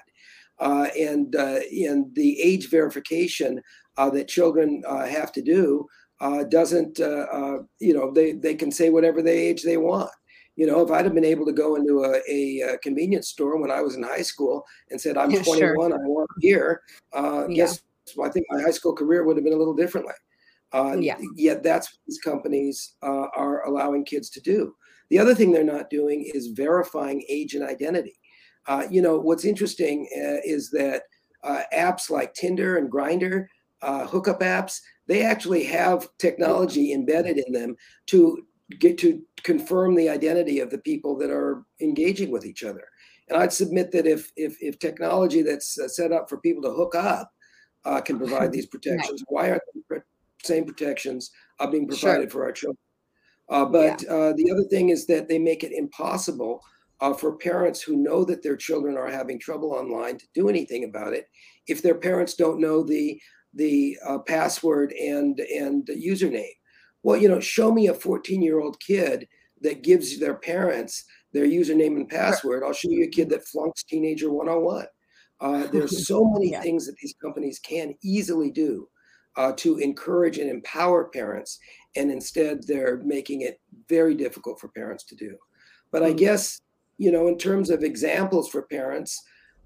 Uh, 0.59 0.87
and 0.97 1.35
uh, 1.35 1.59
and 1.87 2.13
the 2.13 2.39
age 2.39 2.69
verification 2.69 3.59
uh, 3.97 4.11
that 4.11 4.27
children 4.27 4.83
uh, 4.87 5.07
have 5.07 5.31
to 5.31 5.41
do 5.41 5.87
uh, 6.19 6.43
doesn't, 6.43 6.99
you 6.99 7.93
know, 7.95 8.11
they, 8.13 8.33
they 8.33 8.53
can 8.53 8.71
say 8.71 8.91
whatever 8.91 9.23
they 9.23 9.39
age 9.39 9.63
they 9.63 9.77
want. 9.77 10.11
You 10.55 10.67
know, 10.67 10.81
if 10.81 10.91
I'd 10.91 11.05
have 11.05 11.15
been 11.15 11.25
able 11.25 11.47
to 11.47 11.51
go 11.51 11.75
into 11.75 12.03
a, 12.03 12.21
a, 12.29 12.77
convenience 12.79 13.29
store 13.29 13.59
when 13.59 13.71
I 13.71 13.81
was 13.81 13.95
in 13.95 14.03
high 14.03 14.21
school 14.21 14.63
and 14.91 15.01
said, 15.01 15.17
I'm 15.17 15.31
yeah, 15.31 15.41
21, 15.41 15.59
sure. 15.59 15.95
I 15.95 16.07
want 16.07 16.29
beer, 16.39 16.81
uh, 17.13 17.47
yeah. 17.49 17.55
guess 17.55 17.81
well, 18.15 18.29
I 18.29 18.31
think 18.31 18.45
my 18.49 18.61
high 18.61 18.71
school 18.71 18.93
career 18.93 19.23
would 19.23 19.37
have 19.37 19.43
been 19.43 19.53
a 19.53 19.57
little 19.57 19.73
differently. 19.73 20.13
Uh, 20.73 20.97
yeah. 20.99 21.17
Yet 21.35 21.63
that's 21.63 21.87
what 21.87 21.99
these 22.07 22.19
companies 22.19 22.95
uh, 23.03 23.27
are 23.35 23.65
allowing 23.65 24.05
kids 24.05 24.29
to 24.31 24.41
do. 24.41 24.75
The 25.09 25.19
other 25.19 25.35
thing 25.35 25.51
they're 25.51 25.63
not 25.63 25.89
doing 25.89 26.29
is 26.33 26.47
verifying 26.47 27.25
age 27.27 27.53
and 27.53 27.67
identity. 27.67 28.17
Uh, 28.67 28.85
you 28.89 29.01
know, 29.01 29.19
what's 29.19 29.45
interesting 29.45 30.07
uh, 30.15 30.39
is 30.45 30.69
that 30.71 31.03
uh, 31.43 31.63
apps 31.73 32.09
like 32.09 32.33
Tinder 32.33 32.77
and 32.77 32.91
Grindr, 32.91 33.47
uh, 33.81 34.05
hookup 34.07 34.39
apps, 34.41 34.79
they 35.07 35.23
actually 35.23 35.63
have 35.65 36.07
technology 36.19 36.93
embedded 36.93 37.37
in 37.37 37.51
them 37.51 37.75
to 38.07 38.45
get 38.79 38.97
to 38.99 39.21
confirm 39.43 39.95
the 39.95 40.07
identity 40.07 40.59
of 40.59 40.69
the 40.69 40.77
people 40.77 41.17
that 41.17 41.29
are 41.29 41.65
engaging 41.81 42.31
with 42.31 42.45
each 42.45 42.63
other. 42.63 42.87
And 43.27 43.41
I'd 43.41 43.53
submit 43.53 43.91
that 43.91 44.05
if 44.05 44.31
if, 44.35 44.55
if 44.61 44.79
technology 44.79 45.41
that's 45.41 45.79
uh, 45.79 45.87
set 45.87 46.11
up 46.11 46.29
for 46.29 46.37
people 46.37 46.63
to 46.63 46.71
hook 46.71 46.95
up 46.95 47.31
uh, 47.83 48.01
can 48.01 48.17
provide 48.17 48.51
these 48.53 48.67
protections, 48.67 49.23
why 49.27 49.49
aren't 49.49 49.63
the 49.89 50.03
same 50.43 50.65
protections 50.65 51.31
are 51.59 51.71
being 51.71 51.87
provided 51.87 52.23
sure. 52.23 52.29
for 52.29 52.45
our 52.45 52.51
children? 52.51 52.77
Uh, 53.49 53.65
but 53.65 54.03
yeah. 54.03 54.13
Uh, 54.13 54.33
the 54.33 54.51
other 54.51 54.63
thing 54.69 54.89
is 54.89 55.05
that 55.07 55.27
they 55.27 55.37
make 55.37 55.63
it 55.63 55.73
impossible 55.73 56.61
uh, 57.01 57.13
for 57.13 57.35
parents 57.35 57.81
who 57.81 57.97
know 57.97 58.23
that 58.23 58.43
their 58.43 58.55
children 58.55 58.95
are 58.95 59.09
having 59.09 59.39
trouble 59.39 59.73
online 59.73 60.17
to 60.17 60.25
do 60.33 60.47
anything 60.47 60.83
about 60.85 61.13
it 61.13 61.27
if 61.67 61.81
their 61.81 61.95
parents 61.95 62.35
don't 62.35 62.61
know 62.61 62.83
the 62.83 63.19
the 63.53 63.97
uh, 64.07 64.19
password 64.19 64.93
and 64.93 65.39
and 65.39 65.87
username. 65.87 66.55
Well, 67.03 67.17
you 67.17 67.27
know, 67.27 67.39
show 67.39 67.71
me 67.71 67.87
a 67.87 67.93
14 67.93 68.41
year 68.41 68.59
old 68.59 68.79
kid 68.79 69.27
that 69.61 69.83
gives 69.83 70.19
their 70.19 70.35
parents 70.35 71.03
their 71.33 71.45
username 71.45 71.95
and 71.95 72.07
password. 72.07 72.63
I'll 72.63 72.73
show 72.73 72.89
you 72.89 73.03
a 73.03 73.07
kid 73.07 73.29
that 73.29 73.47
flunks 73.47 73.83
Teenager 73.83 74.31
101. 74.31 74.85
Uh, 75.39 75.67
there's 75.67 76.07
so 76.07 76.23
many 76.25 76.51
yeah. 76.51 76.61
things 76.61 76.85
that 76.85 76.95
these 77.01 77.15
companies 77.21 77.59
can 77.59 77.95
easily 78.03 78.51
do 78.51 78.87
uh, 79.37 79.53
to 79.57 79.77
encourage 79.77 80.37
and 80.37 80.49
empower 80.49 81.05
parents, 81.05 81.59
and 81.95 82.11
instead 82.11 82.61
they're 82.67 83.01
making 83.03 83.41
it 83.41 83.59
very 83.87 84.15
difficult 84.15 84.59
for 84.59 84.67
parents 84.69 85.03
to 85.05 85.15
do. 85.15 85.35
But 85.91 86.03
I 86.03 86.11
mm. 86.13 86.17
guess, 86.17 86.61
you 86.97 87.11
know, 87.11 87.27
in 87.27 87.37
terms 87.37 87.69
of 87.69 87.83
examples 87.83 88.49
for 88.49 88.63
parents, 88.63 89.21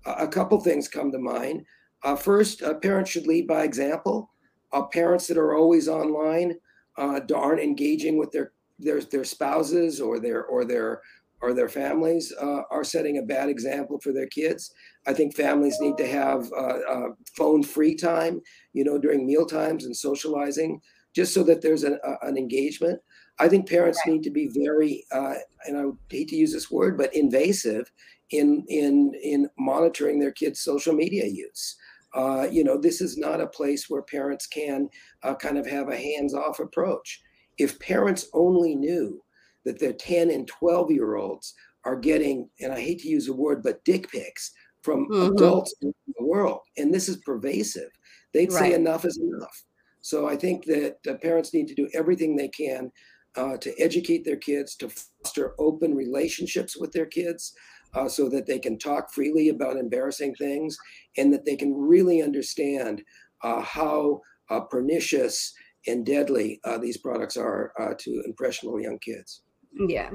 a 0.06 0.28
couple 0.28 0.60
things 0.60 0.88
come 0.88 1.12
to 1.12 1.20
mind. 1.20 1.66
Uh, 2.04 2.16
first, 2.16 2.62
uh, 2.62 2.76
parents 2.76 3.10
should 3.10 3.28
lead 3.28 3.48
by 3.48 3.64
example. 3.64 4.30
Uh, 4.72 4.84
parents 4.84 5.28
that 5.28 5.38
are 5.38 5.56
always 5.56 5.88
online 5.88 6.56
uh, 6.98 7.20
aren't 7.36 7.62
engaging 7.62 8.18
with 8.18 8.32
their 8.32 8.52
their 8.78 9.02
their 9.02 9.24
spouses 9.24 10.02
or 10.02 10.20
their 10.20 10.46
or 10.46 10.66
their 10.66 11.02
or 11.46 11.54
their 11.54 11.70
families 11.70 12.34
uh, 12.42 12.62
are 12.72 12.84
setting 12.84 13.18
a 13.18 13.30
bad 13.36 13.50
example 13.50 14.00
for 14.00 14.12
their 14.12 14.28
kids. 14.28 14.74
I 15.06 15.14
think 15.14 15.36
families 15.36 15.78
need 15.80 15.98
to 15.98 16.08
have 16.08 16.52
uh, 16.58 17.10
phone 17.38 17.62
free 17.62 17.96
time, 17.96 18.42
you 18.74 18.84
know, 18.84 18.98
during 18.98 19.28
meal 19.28 19.46
times 19.46 19.86
and 19.86 19.96
socializing, 19.96 20.82
just 21.16 21.34
so 21.34 21.44
that 21.44 21.62
there's 21.62 21.84
an, 21.84 22.00
an 22.24 22.38
engagement. 22.38 23.00
I 23.38 23.48
think 23.50 23.70
parents 23.70 24.00
right. 24.00 24.14
need 24.14 24.24
to 24.24 24.32
be 24.32 24.50
very, 24.66 25.06
and 25.12 25.78
I 25.78 25.84
hate 26.10 26.30
to 26.30 26.36
use 26.36 26.54
this 26.54 26.72
word, 26.72 26.98
but 26.98 27.16
invasive 27.16 27.92
in 28.32 28.66
in 28.68 29.14
in 29.22 29.50
monitoring 29.60 30.20
their 30.20 30.32
kids' 30.32 30.62
social 30.62 30.94
media 30.94 31.25
use. 31.25 31.75
Uh, 32.16 32.48
you 32.50 32.64
know, 32.64 32.78
this 32.80 33.02
is 33.02 33.18
not 33.18 33.42
a 33.42 33.48
place 33.48 33.90
where 33.90 34.02
parents 34.02 34.48
can 34.48 34.90
uh, 35.24 35.36
kind 35.36 35.58
of 35.58 35.68
have 35.68 35.90
a 35.90 35.98
hands-off 35.98 36.60
approach. 36.60 37.22
If 37.58 37.78
parents 37.80 38.30
only 38.34 38.74
knew 38.74 39.22
that 39.66 39.80
their 39.80 39.94
10 39.94 40.30
and 40.30 40.48
12 40.48 40.92
year 40.92 41.16
olds 41.16 41.54
are 41.84 41.96
getting, 41.96 42.50
and 42.60 42.74
I 42.74 42.80
hate 42.80 43.00
to 43.00 43.10
use 43.10 43.28
the 43.28 43.36
word, 43.36 43.62
but 43.64 43.84
dick 43.86 44.10
pics 44.10 44.52
from 44.84 45.08
mm-hmm. 45.08 45.34
adults 45.34 45.74
in 45.82 45.94
the 46.18 46.26
world, 46.26 46.62
and 46.78 46.94
this 46.94 47.10
is 47.10 47.18
pervasive, 47.18 47.90
they'd 48.34 48.52
right. 48.52 48.60
say 48.60 48.74
enough 48.74 49.06
is 49.06 49.20
enough. 49.20 49.64
So 50.02 50.28
I 50.28 50.36
think 50.36 50.66
that 50.66 50.98
uh, 51.10 51.16
parents 51.16 51.54
need 51.54 51.68
to 51.68 51.76
do 51.76 51.90
everything 51.94 52.36
they 52.36 52.50
can 52.50 52.92
uh, 53.36 53.58
to 53.58 53.74
educate 53.80 54.24
their 54.24 54.38
kids, 54.38 54.76
to 54.78 54.90
foster 54.90 55.54
open 55.60 55.96
relationships 55.96 56.78
with 56.78 56.92
their 56.92 57.08
kids, 57.08 57.54
uh, 57.96 58.08
so 58.08 58.30
that 58.30 58.46
they 58.46 58.60
can 58.60 58.78
talk 58.78 59.12
freely 59.12 59.50
about 59.50 59.78
embarrassing 59.78 60.36
things 60.36 60.78
and 61.18 61.34
that 61.34 61.46
they 61.46 61.56
can 61.56 61.74
really 61.74 62.22
understand 62.22 63.02
uh, 63.44 63.62
how 63.62 64.20
uh, 64.50 64.60
pernicious 64.60 65.54
and 65.88 66.06
deadly 66.06 66.60
uh, 66.64 66.78
these 66.78 66.98
products 66.98 67.38
are 67.38 67.72
uh, 67.80 67.94
to 67.98 68.22
impressionable 68.26 68.82
young 68.82 69.00
kids. 69.00 69.42
Yeah. 69.75 70.12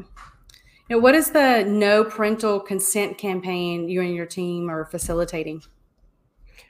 Now, 0.89 0.99
what 0.99 1.15
is 1.15 1.31
the 1.31 1.63
no 1.65 2.05
parental 2.05 2.59
consent 2.59 3.19
campaign 3.19 3.89
you 3.89 4.01
and 4.01 4.15
your 4.15 4.27
team 4.27 4.69
are 4.69 4.87
facilitating? 4.87 5.63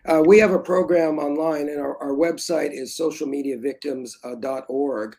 Uh, 0.06 0.22
we 0.26 0.38
have 0.38 0.52
a 0.52 0.58
program 0.58 1.18
online, 1.18 1.68
and 1.68 1.80
our, 1.80 1.96
our 2.02 2.12
website 2.12 2.72
is 2.72 2.96
socialmediavictims.org, 2.98 5.16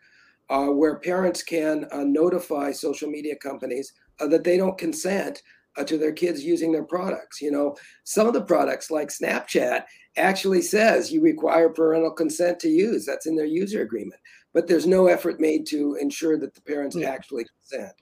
uh, 0.50 0.68
where 0.68 1.00
parents 1.00 1.44
can 1.44 1.86
uh, 1.92 2.04
notify 2.04 2.72
social 2.72 3.10
media 3.10 3.36
companies 3.36 3.94
uh, 4.20 4.28
that 4.28 4.44
they 4.44 4.58
don't 4.58 4.78
consent 4.78 5.42
uh, 5.78 5.84
to 5.84 5.98
their 5.98 6.12
kids 6.12 6.44
using 6.44 6.72
their 6.72 6.84
products. 6.84 7.42
You 7.42 7.52
know, 7.52 7.76
some 8.04 8.28
of 8.28 8.34
the 8.34 8.44
products, 8.44 8.92
like 8.92 9.10
Snapchat, 9.10 9.84
actually 10.18 10.62
says 10.62 11.12
you 11.12 11.22
require 11.22 11.70
parental 11.70 12.12
consent 12.12 12.60
to 12.60 12.70
use. 12.70 13.06
That's 13.06 13.28
in 13.28 13.36
their 13.36 13.46
user 13.46 13.82
agreement, 13.82 14.20
but 14.54 14.68
there's 14.68 14.88
no 14.88 15.08
effort 15.08 15.40
made 15.40 15.66
to 15.68 15.96
ensure 15.96 16.38
that 16.38 16.54
the 16.54 16.62
parents 16.62 16.96
yeah. 16.96 17.10
actually 17.10 17.46
consent. 17.46 17.94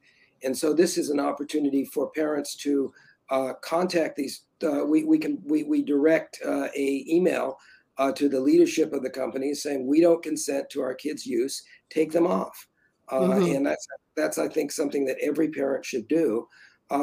And 0.44 0.58
so, 0.58 0.74
this 0.74 0.98
is 0.98 1.10
an 1.10 1.20
opportunity 1.20 1.86
for 1.86 2.10
parents 2.12 2.56
to 2.58 2.92
uh, 3.30 3.54
contact 3.62 4.16
these 4.16 4.44
uh, 4.64 4.86
we, 4.86 5.04
we 5.04 5.18
can 5.18 5.42
we, 5.46 5.64
we 5.64 5.84
direct 5.84 6.40
uh, 6.46 6.68
a 6.76 7.06
email 7.08 7.58
uh, 7.98 8.12
to 8.12 8.30
the 8.30 8.40
leadership 8.40 8.94
of 8.94 9.04
the 9.04 9.10
company 9.10 9.54
saying 9.54 9.86
we 9.86 10.02
don't 10.02 10.24
consent 10.24 10.70
to 10.70 10.82
our 10.82 10.94
kids 10.94 11.26
use 11.26 11.64
take 11.90 12.12
them 12.12 12.28
off 12.28 12.68
uh, 13.10 13.20
mm-hmm. 13.20 13.56
and 13.56 13.66
that's 13.66 13.88
that's 14.16 14.38
i 14.38 14.48
think 14.48 14.72
something 14.72 15.06
that 15.06 15.18
every 15.22 15.50
parent 15.50 15.86
should 15.86 16.08
do 16.08 16.48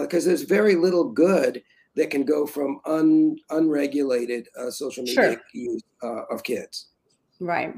because 0.01 0.27
uh, 0.27 0.31
there's 0.31 0.43
very 0.43 0.75
little 0.75 1.05
good 1.05 1.63
that 1.95 2.11
can 2.11 2.25
go 2.25 2.45
from 2.47 2.79
un, 2.85 3.37
unregulated 3.51 4.49
uh, 4.61 4.71
social 4.71 5.03
media 5.05 5.33
sure. 5.33 5.43
use 5.53 5.83
of 6.03 6.43
kids 6.43 6.89
right 7.41 7.75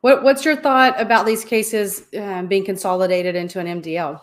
what, 0.00 0.22
what's 0.22 0.44
your 0.44 0.56
thought 0.56 1.00
about 1.00 1.26
these 1.26 1.44
cases 1.44 2.04
um, 2.18 2.46
being 2.46 2.64
consolidated 2.64 3.34
into 3.34 3.58
an 3.60 3.82
mdl 3.82 4.20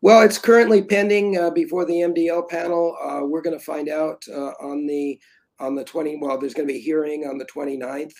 well, 0.00 0.22
it's 0.22 0.38
currently 0.38 0.82
pending 0.82 1.38
uh, 1.38 1.50
before 1.50 1.84
the 1.84 1.94
MDL 1.94 2.48
panel. 2.48 2.96
Uh, 3.02 3.24
we're 3.24 3.42
going 3.42 3.58
to 3.58 3.64
find 3.64 3.88
out 3.88 4.22
uh, 4.32 4.52
on 4.60 4.86
the 4.86 5.20
on 5.58 5.74
the 5.74 5.84
20. 5.84 6.18
Well, 6.20 6.38
there's 6.38 6.54
going 6.54 6.68
to 6.68 6.72
be 6.72 6.78
a 6.78 6.82
hearing 6.82 7.24
on 7.24 7.36
the 7.36 7.46
29th. 7.46 8.12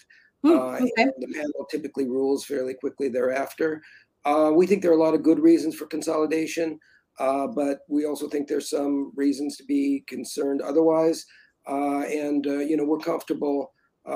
Hmm, 0.42 0.50
uh, 0.50 0.74
okay. 0.74 1.06
the 1.18 1.32
panel 1.32 1.66
typically 1.70 2.08
rules 2.08 2.44
fairly 2.44 2.74
quickly 2.74 3.08
thereafter. 3.08 3.80
Uh, 4.24 4.50
we 4.54 4.66
think 4.66 4.82
there 4.82 4.90
are 4.90 4.98
a 4.98 5.02
lot 5.02 5.14
of 5.14 5.22
good 5.22 5.38
reasons 5.38 5.76
for 5.76 5.86
consolidation, 5.86 6.78
uh, 7.20 7.46
but 7.46 7.80
we 7.88 8.04
also 8.06 8.28
think 8.28 8.48
there's 8.48 8.70
some 8.70 9.12
reasons 9.14 9.56
to 9.56 9.64
be 9.64 10.02
concerned 10.08 10.60
otherwise. 10.60 11.24
and 11.66 12.44
you 12.44 12.76
know, 12.76 12.84
we're 12.84 12.98
comfortable. 12.98 13.72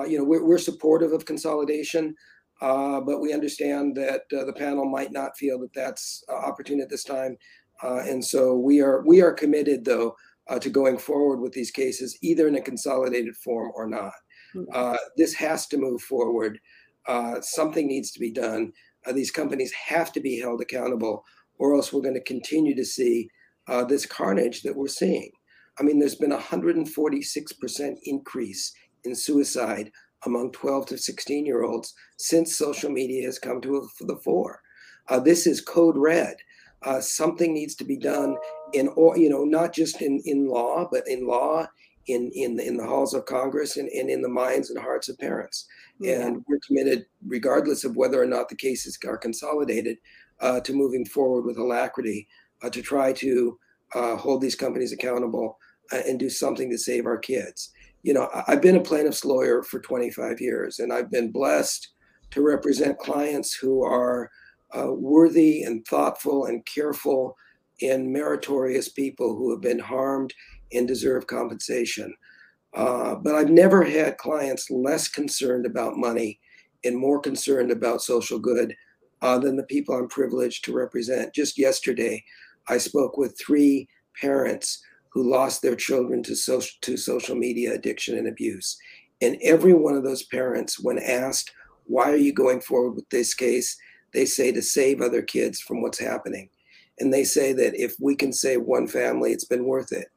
you 0.09 0.19
know, 0.19 0.25
we're, 0.25 0.45
we're 0.45 0.59
supportive 0.59 1.13
of 1.13 1.25
consolidation. 1.25 2.15
Uh, 2.63 3.01
but 3.01 3.21
we 3.21 3.33
understand 3.33 3.97
that 3.97 4.23
uh, 4.39 4.45
the 4.45 4.53
panel 4.53 4.85
might 4.85 5.11
not 5.11 5.37
feel 5.37 5.59
that 5.59 5.75
that's 5.75 6.23
uh, 6.29 6.33
opportune 6.33 6.81
at 6.81 6.89
this 6.89 7.03
time, 7.03 7.37
uh, 7.83 7.99
and 8.09 8.25
so 8.25 8.55
we 8.55 8.81
are 8.81 9.03
we 9.05 9.21
are 9.21 9.33
committed 9.33 9.85
though 9.85 10.15
uh, 10.49 10.61
to 10.61 10.71
going 10.71 10.97
forward 10.97 11.41
with 11.41 11.53
these 11.53 11.73
cases 11.73 12.17
either 12.23 12.47
in 12.47 12.55
a 12.55 12.61
consolidated 12.61 13.35
form 13.35 13.73
or 13.75 13.89
not. 13.89 14.13
Hmm. 14.53 14.95
this 15.17 15.35
has 15.35 15.67
to 15.69 15.79
move 15.79 16.03
forward. 16.03 16.61
something 17.41 17.89
needs 17.89 18.13
to 18.13 18.21
be 18.21 18.31
done. 18.31 18.73
these 19.13 19.33
companies 19.33 19.73
have 19.73 20.13
to 20.13 20.21
be 20.21 20.39
held 20.39 20.61
accountable, 20.61 21.25
or 21.59 21.75
else 21.75 21.93
we're 21.93 22.01
going 22.09 22.15
to 22.15 22.33
continue 22.35 22.77
to 22.77 22.85
see 22.85 23.29
this 23.89 24.07
carnage 24.07 24.63
that 24.63 24.77
we're 24.77 24.87
seeing. 24.87 25.33
I 25.81 25.83
mean, 25.83 25.99
there's 25.99 26.15
been 26.15 26.33
a 26.33 26.39
146% 26.39 27.97
increase 28.05 28.73
in 29.05 29.17
suicide 29.17 29.91
among 30.27 30.53
12 30.53 30.87
to 30.87 30.99
16 30.99 31.47
year 31.47 31.65
olds 31.65 31.95
since 32.19 32.57
social 32.57 32.91
media 32.91 33.25
has 33.25 33.39
come 33.39 33.61
to 33.61 33.89
the 34.01 34.17
fore. 34.17 34.61
Uh, 35.09 35.19
this 35.19 35.47
is 35.47 35.61
code 35.61 35.97
red. 35.97 36.37
Uh, 36.83 37.01
something 37.01 37.55
needs 37.55 37.75
to 37.77 37.85
be 37.85 37.97
done 37.97 38.37
in, 38.73 38.89
or 38.97 39.17
you 39.17 39.29
know, 39.29 39.45
not 39.45 39.73
just 39.73 40.03
in, 40.03 40.21
in 40.25 40.49
law, 40.49 40.89
but 40.91 41.07
in 41.07 41.27
law, 41.27 41.67
in 42.09 42.31
in 42.35 42.57
the, 42.57 42.67
in 42.67 42.77
the 42.77 42.87
halls 42.87 43.15
of 43.15 43.25
Congress, 43.27 43.77
and, 43.77 43.89
and 43.91 44.11
in 44.11 44.21
the 44.21 44.29
minds 44.29 44.71
and 44.71 44.81
hearts 44.81 45.09
of 45.09 45.19
parents. 45.19 45.67
Yeah. 46.01 46.27
And 46.27 46.45
we're 46.49 46.59
committed, 46.67 47.07
regardless 47.25 47.85
of 47.85 47.97
whether 47.97 48.21
or 48.21 48.27
not 48.27 48.49
the 48.49 48.57
cases 48.57 48.99
are 49.07 49.17
consolidated, 49.17 49.99
uh, 50.41 50.61
to 50.61 50.73
moving 50.73 51.05
forward 51.05 51.45
with 51.45 51.57
alacrity 51.57 52.27
uh, 52.63 52.71
to 52.71 52.83
try 52.83 53.13
to 53.13 53.59
uh, 53.95 54.17
hold 54.17 54.41
these 54.41 54.57
companies 54.57 54.93
accountable 54.93 55.59
uh, 55.93 56.01
and 56.07 56.19
do 56.19 56.29
something 56.29 56.71
to 56.71 56.79
save 56.79 57.07
our 57.07 57.19
kids 57.19 57.71
you 58.03 58.13
know, 58.13 58.29
I've 58.49 58.63
been 58.63 58.77
a 58.77 58.81
plaintiff's 58.81 59.25
lawyer 59.25 59.63
for 59.63 59.81
25 59.81 60.41
years, 60.41 60.79
and 60.79 60.93
I've 60.93 61.11
been 61.11 61.31
blessed 61.31 61.89
to 62.33 62.43
represent 62.43 62.99
clients 62.99 63.55
who 63.55 63.85
are 63.85 64.31
uh, 64.77 64.93
worthy 64.93 65.63
and 65.63 65.87
thoughtful 65.87 66.47
and 66.47 66.65
careful 66.67 67.37
and 67.81 68.13
meritorious 68.13 68.89
people 68.89 69.37
who 69.37 69.51
have 69.51 69.61
been 69.61 69.79
harmed 69.79 70.33
and 70.73 70.89
deserve 70.89 71.27
compensation. 71.27 72.15
Uh, 72.75 73.15
but 73.17 73.35
I've 73.35 73.51
never 73.51 73.83
had 73.85 74.17
clients 74.17 74.71
less 74.71 75.09
concerned 75.09 75.67
about 75.67 75.97
money 75.97 76.41
and 76.85 76.97
more 76.97 77.21
concerned 77.21 77.71
about 77.71 78.03
social 78.03 78.39
good 78.39 78.75
uh, 79.21 79.39
than 79.39 79.57
the 79.57 79.63
people 79.65 79.95
I'm 79.95 80.09
privileged 80.09 80.65
to 80.65 80.73
represent. 80.73 81.35
Just 81.35 81.59
yesterday, 81.59 82.25
I 82.69 82.79
spoke 82.79 83.17
with 83.17 83.39
three 83.39 83.89
parents 84.21 84.83
who 85.13 85.31
lost 85.31 85.63
their 85.63 85.77
children 85.77 86.23
to 86.23 86.35
social, 86.35 86.77
to 86.81 86.97
social 86.97 87.37
media 87.37 87.75
addiction 87.75 88.17
and 88.17 88.29
abuse. 88.29 88.79
And 89.21 89.37
every 89.43 89.75
one 89.75 89.95
of 89.95 90.05
those 90.05 90.25
parents, 90.25 90.81
when 90.81 90.99
asked, 90.99 91.53
why 91.85 92.11
are 92.11 92.17
you 92.17 92.33
going 92.33 92.61
forward 92.61 92.93
with 92.93 93.09
this 93.11 93.35
case? 93.35 93.77
They 94.15 94.25
say 94.25 94.53
to 94.53 94.63
save 94.63 95.01
other 95.01 95.23
kids 95.23 95.61
from 95.61 95.83
what's 95.83 95.99
happening. 95.99 96.49
And 96.99 97.13
they 97.13 97.25
say 97.25 97.53
that 97.53 97.75
if 97.75 97.95
we 98.01 98.15
can 98.17 98.33
save 98.33 98.63
one 98.63 98.87
family, 98.87 99.33
it's 99.33 99.45
been 99.45 99.65
worth 99.65 99.93
it. 99.93 100.09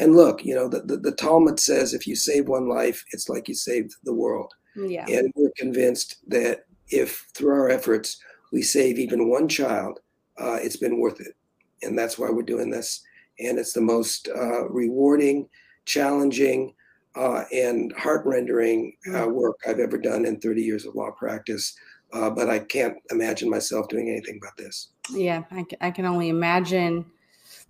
And 0.00 0.16
look, 0.16 0.44
you 0.44 0.54
know, 0.54 0.68
the, 0.68 0.80
the, 0.80 0.96
the 0.96 1.12
Talmud 1.12 1.60
says 1.60 1.94
if 1.94 2.06
you 2.06 2.16
save 2.16 2.48
one 2.48 2.68
life, 2.68 3.04
it's 3.12 3.28
like 3.28 3.48
you 3.48 3.54
saved 3.54 3.94
the 4.04 4.14
world. 4.14 4.52
Yeah. 4.76 5.06
And 5.08 5.32
we're 5.36 5.52
convinced 5.56 6.16
that 6.28 6.66
if 6.88 7.26
through 7.34 7.54
our 7.54 7.70
efforts 7.70 8.18
we 8.52 8.62
save 8.62 8.98
even 8.98 9.30
one 9.30 9.48
child, 9.48 10.00
uh, 10.38 10.58
it's 10.60 10.76
been 10.76 11.00
worth 11.00 11.20
it. 11.20 11.34
And 11.82 11.98
that's 11.98 12.18
why 12.18 12.30
we're 12.30 12.42
doing 12.42 12.70
this 12.70 13.02
and 13.38 13.58
it's 13.58 13.72
the 13.72 13.80
most 13.80 14.28
uh, 14.28 14.68
rewarding, 14.68 15.48
challenging, 15.84 16.74
uh, 17.16 17.44
and 17.52 17.92
heart-rendering 17.92 18.96
uh, 19.08 19.26
mm. 19.26 19.32
work 19.32 19.56
I've 19.66 19.78
ever 19.78 19.98
done 19.98 20.24
in 20.24 20.40
30 20.40 20.62
years 20.62 20.84
of 20.84 20.94
law 20.94 21.10
practice. 21.10 21.76
Uh, 22.12 22.30
but 22.30 22.48
I 22.48 22.60
can't 22.60 22.96
imagine 23.10 23.50
myself 23.50 23.88
doing 23.88 24.08
anything 24.08 24.38
about 24.40 24.56
this. 24.56 24.88
Yeah, 25.10 25.42
I, 25.50 25.64
I 25.80 25.90
can 25.90 26.04
only 26.04 26.28
imagine 26.28 27.04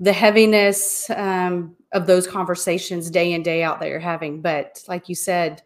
the 0.00 0.12
heaviness 0.12 1.08
um, 1.10 1.76
of 1.92 2.06
those 2.06 2.26
conversations 2.26 3.10
day 3.10 3.32
in 3.32 3.42
day 3.42 3.62
out 3.62 3.80
that 3.80 3.88
you're 3.88 4.00
having. 4.00 4.40
But 4.40 4.82
like 4.88 5.08
you 5.08 5.14
said, 5.14 5.62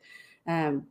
um, 0.46 0.86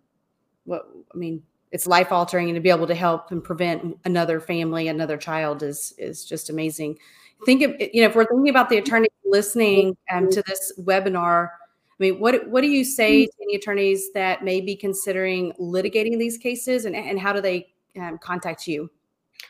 what 0.66 0.90
I 1.14 1.18
mean, 1.18 1.44
it's 1.72 1.88
life 1.88 2.12
altering, 2.12 2.50
and 2.50 2.56
to 2.56 2.62
be 2.62 2.70
able 2.70 2.88
to 2.88 2.96
help 2.96 3.32
and 3.32 3.44
prevent 3.44 3.98
another 4.06 4.40
family, 4.40 4.88
another 4.88 5.18
child 5.18 5.64
is 5.64 5.94
is 5.98 6.26
just 6.26 6.50
amazing 6.50 6.98
think 7.46 7.62
of 7.62 7.72
you 7.80 8.02
know 8.02 8.08
if 8.08 8.16
we're 8.16 8.26
thinking 8.26 8.50
about 8.50 8.70
the 8.70 8.78
attorneys 8.78 9.10
listening 9.26 9.96
um, 10.12 10.30
to 10.30 10.42
this 10.48 10.74
webinar 10.80 11.50
i 11.50 11.96
mean 12.00 12.20
what 12.20 12.48
what 12.50 12.62
do 12.62 12.68
you 12.68 12.84
say 12.84 13.26
to 13.26 13.32
any 13.44 13.56
attorneys 13.56 14.12
that 14.14 14.44
may 14.44 14.62
be 14.62 14.76
considering 14.76 15.54
litigating 15.60 16.18
these 16.18 16.38
cases 16.38 16.86
and, 16.86 16.96
and 16.96 17.20
how 17.20 17.34
do 17.34 17.42
they 17.42 17.68
um, 18.00 18.18
contact 18.20 18.68
you? 18.68 18.90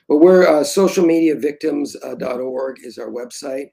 Well 0.07 0.19
we're 0.19 0.47
uh, 0.47 0.63
socialmediavictims.org 0.63 2.77
is 2.83 2.97
our 2.97 3.09
website. 3.09 3.71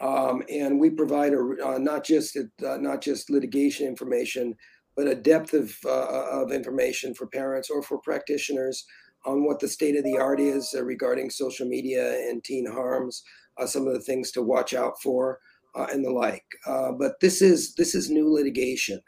Um, 0.00 0.42
and 0.50 0.80
we 0.80 0.88
provide 0.90 1.32
a, 1.32 1.54
uh, 1.64 1.78
not 1.78 2.04
just 2.04 2.36
uh, 2.36 2.76
not 2.78 3.00
just 3.00 3.30
litigation 3.30 3.86
information 3.86 4.56
but 4.94 5.08
a 5.08 5.14
depth 5.14 5.54
of, 5.54 5.74
uh, 5.86 6.42
of 6.42 6.52
information 6.52 7.14
for 7.14 7.26
parents 7.26 7.70
or 7.70 7.82
for 7.82 7.96
practitioners 7.98 8.84
on 9.24 9.42
what 9.44 9.58
the 9.58 9.68
state 9.68 9.96
of 9.96 10.04
the 10.04 10.18
art 10.18 10.38
is 10.38 10.74
uh, 10.76 10.82
regarding 10.82 11.30
social 11.30 11.66
media 11.66 12.12
and 12.28 12.44
teen 12.44 12.66
harms. 12.66 13.22
uh, 13.24 13.28
some 13.66 13.86
of 13.86 13.94
the 13.94 14.00
things 14.00 14.30
to 14.32 14.42
watch 14.42 14.74
out 14.74 15.00
for, 15.02 15.38
uh, 15.74 15.86
and 15.92 16.04
the 16.04 16.10
like. 16.10 16.44
Uh, 16.66 16.92
but 16.92 17.20
this 17.20 17.42
is 17.42 17.74
this 17.74 17.94
is 17.94 18.10
new 18.10 18.32
litigation. 18.32 19.00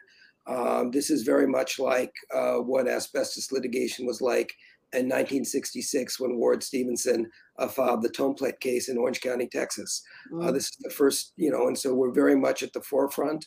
Um, 0.46 0.90
this 0.90 1.11
is 1.11 1.22
very 1.22 1.46
much 1.46 1.78
like 1.78 2.12
uh, 2.33 2.57
what 2.57 2.88
asbestos 2.88 3.50
litigation 3.50 4.07
was 4.07 4.20
like 4.20 4.52
in 4.92 5.07
1966 5.07 6.20
when 6.20 6.37
Ward 6.37 6.62
Stephenson 6.62 7.30
uh, 7.59 7.66
filed 7.66 8.02
the 8.02 8.11
Tomplait 8.11 8.61
case 8.61 8.88
in 8.88 8.98
Orange 8.98 9.20
County, 9.20 9.48
Texas. 9.50 10.02
Mm. 10.30 10.52
this 10.52 10.64
is 10.64 10.76
the 10.80 10.90
first, 10.90 11.33
you 11.37 11.50
know, 11.50 11.66
and 11.66 11.78
so 11.78 11.94
we're 11.94 12.12
very 12.12 12.37
much 12.37 12.62
at 12.62 12.72
the 12.72 12.83
forefront. 12.83 13.46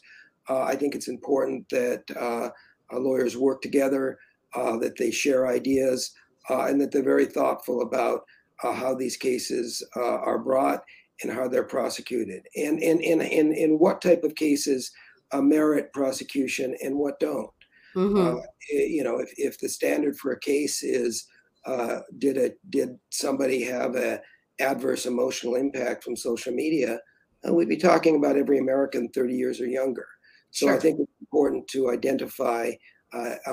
I 0.50 0.76
think 0.76 0.96
it's 0.96 1.10
important 1.10 1.68
that 1.70 2.54
lawyers 2.92 3.36
work 3.36 3.62
together, 3.62 4.18
that 4.56 4.96
they 4.98 5.12
share 5.12 5.48
ideas, 5.48 6.14
and 6.50 6.82
that 6.82 6.92
they're 6.92 7.04
very 7.04 7.26
thoughtful 7.26 7.82
about 7.82 8.22
uh, 8.64 8.74
how 8.74 8.94
these 8.94 9.18
cases 9.18 9.84
uh, 9.96 10.18
are 10.20 10.40
brought 10.40 10.84
and 11.22 11.32
how 11.32 11.48
they're 11.48 11.64
prosecuted, 11.64 12.44
and 12.56 12.80
and 12.80 13.02
and 13.02 13.22
and, 13.22 13.54
and 13.54 13.80
what 13.80 14.02
type 14.02 14.24
of 14.24 14.36
cases 14.36 14.92
uh, 15.32 15.42
merit 15.42 15.92
prosecution 15.94 16.76
and 16.82 16.96
what 16.96 17.20
don't. 17.20 17.50
Mm-hmm. 17.96 18.38
Uh, 18.38 18.42
eh, 18.74 18.86
you 18.86 19.04
know, 19.04 19.20
if, 19.20 19.32
if 19.38 19.60
the 19.60 19.70
standard 19.70 20.18
for 20.18 20.32
a 20.32 20.40
case 20.40 20.84
is 20.84 21.28
uh, 21.66 22.00
did 22.18 22.38
a 22.38 22.52
did 22.70 22.98
somebody 23.10 23.64
have 23.64 23.96
a 23.96 24.22
adverse 24.60 25.06
emotional 25.06 25.56
impact 25.56 26.04
from 26.04 26.16
social 26.16 26.54
media, 26.54 27.00
uh, 27.48 27.54
we'd 27.54 27.70
be 27.70 27.78
talking 27.78 28.16
about 28.16 28.38
every 28.38 28.60
American 28.60 29.10
30 29.10 29.36
years 29.36 29.62
or 29.62 29.68
younger. 29.68 30.08
So 30.52 30.68
sure. 30.68 30.76
I 30.76 30.80
think 30.80 31.00
it's 31.00 31.12
important 31.22 31.68
to 31.70 31.92
identify 31.92 32.72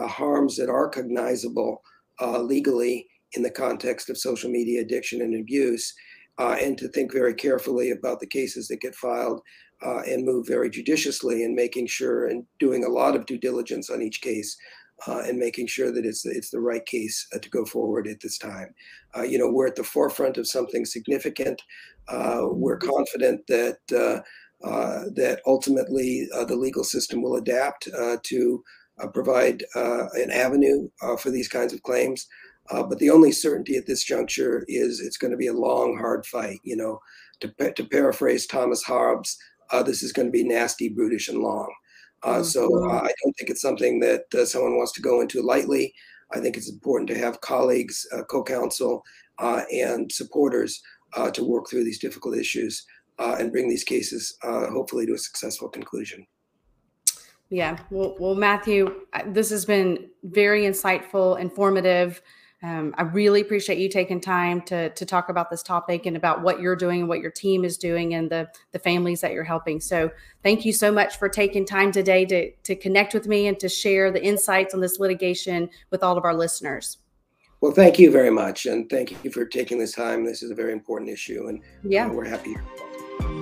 harms 0.09 0.57
that 0.57 0.69
are 0.69 0.89
cognizable 0.89 1.83
uh, 2.21 2.41
legally 2.41 3.07
in 3.35 3.43
the 3.43 3.51
context 3.51 4.11
of 4.11 4.19
social 4.19 4.51
media 4.51 4.81
addiction 4.81 5.21
and 5.23 5.35
abuse, 5.39 5.93
uh, 6.39 6.57
and 6.61 6.77
to 6.79 6.89
think 6.89 7.13
very 7.13 7.35
carefully 7.35 7.91
about 7.91 8.21
the 8.21 8.27
cases 8.27 8.69
that 8.69 8.81
get 8.81 8.95
filed 8.95 9.41
uh, 9.85 10.01
and 10.07 10.25
move 10.25 10.47
very 10.47 10.71
judiciously 10.71 11.45
in 11.45 11.55
making 11.55 11.87
sure 11.87 12.27
and 12.27 12.45
doing 12.59 12.85
a 12.85 12.89
lot 12.89 13.15
of 13.15 13.27
due 13.27 13.39
diligence 13.39 13.91
on 13.91 14.03
each 14.03 14.21
case 14.21 14.57
uh, 15.07 15.21
and 15.27 15.39
making 15.39 15.67
sure 15.67 15.93
that 15.93 16.07
it's 16.07 16.25
it's 16.25 16.51
the 16.51 16.61
right 16.61 16.85
case 16.87 17.27
uh, 17.35 17.39
to 17.39 17.51
go 17.51 17.65
forward 17.65 18.07
at 18.07 18.21
this 18.21 18.39
time. 18.39 18.75
Uh, 19.17 19.23
you 19.23 19.39
know, 19.39 19.51
we're 19.51 19.67
at 19.67 19.77
the 19.77 19.85
forefront 19.85 20.39
of 20.39 20.47
something 20.47 20.85
significant. 20.85 21.61
Uh, 22.09 22.43
we're 22.51 22.79
confident 22.79 23.47
that 23.49 23.79
uh, 23.93 24.21
that 25.15 25.41
ultimately 25.47 26.27
the 26.49 26.57
legal 26.57 26.85
system 26.85 27.23
will 27.23 27.37
adapt 27.37 27.89
to 28.23 28.63
provide 29.13 29.63
an 29.75 30.31
avenue 30.31 30.89
for 31.19 31.31
these 31.31 31.49
kinds 31.49 31.73
of 31.73 31.83
claims. 31.83 32.27
But 32.71 32.99
the 32.99 33.11
only 33.11 33.33
certainty 33.33 33.77
at 33.77 33.87
this 33.87 34.05
juncture 34.05 34.65
is 34.69 35.01
it's 35.01 35.19
going 35.19 35.31
to 35.31 35.37
be 35.37 35.49
a 35.49 35.53
long, 35.53 35.97
hard 35.99 36.27
fight. 36.27 36.61
You 36.63 36.77
know, 36.77 37.01
to, 37.41 37.73
to 37.73 37.85
paraphrase 37.85 38.47
Thomas 38.47 38.83
Hobbes, 38.83 39.37
this 39.85 40.03
is 40.03 40.13
going 40.13 40.29
to 40.29 40.33
be 40.33 40.45
nasty, 40.45 40.89
brutish, 40.89 41.29
and 41.29 41.39
long. 41.39 41.73
Uh, 42.25 42.43
so 42.43 42.65
uh, 42.89 43.01
I 43.01 43.13
don't 43.23 43.37
think 43.37 43.51
it's 43.51 43.61
something 43.61 44.01
that 44.01 44.25
uh, 44.35 44.47
someone 44.47 44.77
wants 44.77 44.93
to 44.93 45.03
go 45.03 45.21
into 45.21 45.43
lightly. 45.43 45.93
I 46.33 46.41
think 46.41 46.57
it's 46.57 46.71
important 46.71 47.09
to 47.11 47.19
have 47.19 47.41
colleagues, 47.43 48.07
uh, 48.13 48.23
co-counsel, 48.25 49.05
uh, 49.39 49.63
and 49.71 50.11
supporters 50.11 50.83
uh, 51.17 51.31
to 51.33 51.45
work 51.45 51.69
through 51.69 51.85
these 51.85 51.99
difficult 51.99 52.37
issues 52.37 52.87
and 53.19 53.53
bring 53.53 53.69
these 53.69 53.85
cases 53.85 54.37
hopefully 54.43 55.07
to 55.07 55.15
a 55.15 55.19
successful 55.19 55.69
conclusion. 55.69 56.27
Yeah, 57.51 57.79
well, 57.91 58.17
well, 58.19 58.35
Matthew, 58.35 59.03
this 59.27 59.51
has 59.51 59.65
been 59.65 60.09
very 60.25 60.63
insightful, 60.63 61.39
informative. 61.39 62.23
Um, 62.65 62.95
I 62.97 63.03
really 63.03 63.43
appreciate 63.43 63.79
you 63.79 63.91
taking 63.91 64.23
time 64.23 64.63
to 64.63 64.89
to 64.89 65.05
talk 65.05 65.29
about 65.29 65.51
this 65.51 65.63
topic 65.63 66.07
and 66.07 66.17
about 66.17 66.41
what 66.41 66.61
you're 66.61 66.75
doing 66.75 67.01
and 67.01 67.09
what 67.11 67.21
your 67.21 67.31
team 67.31 67.63
is 67.63 67.77
doing 67.77 68.15
and 68.15 68.31
the 68.31 68.49
the 68.73 68.79
families 68.79 69.21
that 69.21 69.33
you're 69.33 69.45
helping. 69.45 69.81
So 69.81 70.11
thank 70.43 70.65
you 70.65 70.73
so 70.73 70.91
much 70.91 71.19
for 71.19 71.29
taking 71.29 71.67
time 71.67 71.93
today 71.93 72.25
to 72.25 72.51
to 72.51 72.75
connect 72.75 73.13
with 73.13 73.29
me 73.29 73.49
and 73.49 73.61
to 73.61 73.69
share 73.69 74.11
the 74.11 74.25
insights 74.25 74.73
on 74.73 74.81
this 74.81 74.99
litigation 74.99 75.69
with 75.91 76.03
all 76.03 76.17
of 76.17 76.25
our 76.25 76.35
listeners. 76.35 76.97
Well, 77.61 77.73
thank 77.73 77.99
you 77.99 78.11
very 78.11 78.31
much, 78.31 78.65
and 78.65 78.89
thank 78.89 79.13
you 79.25 79.31
for 79.31 79.45
taking 79.45 79.79
this 79.79 79.93
time. 79.93 80.25
This 80.25 80.43
is 80.43 80.51
a 80.51 80.55
very 80.55 80.73
important 80.73 81.11
issue, 81.11 81.49
and 81.49 81.61
yeah, 81.83 82.07
uh, 82.07 82.13
we're 82.15 82.25
happy. 82.25 82.57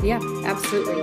Yeah, 0.03 0.19
absolutely. 0.45 1.03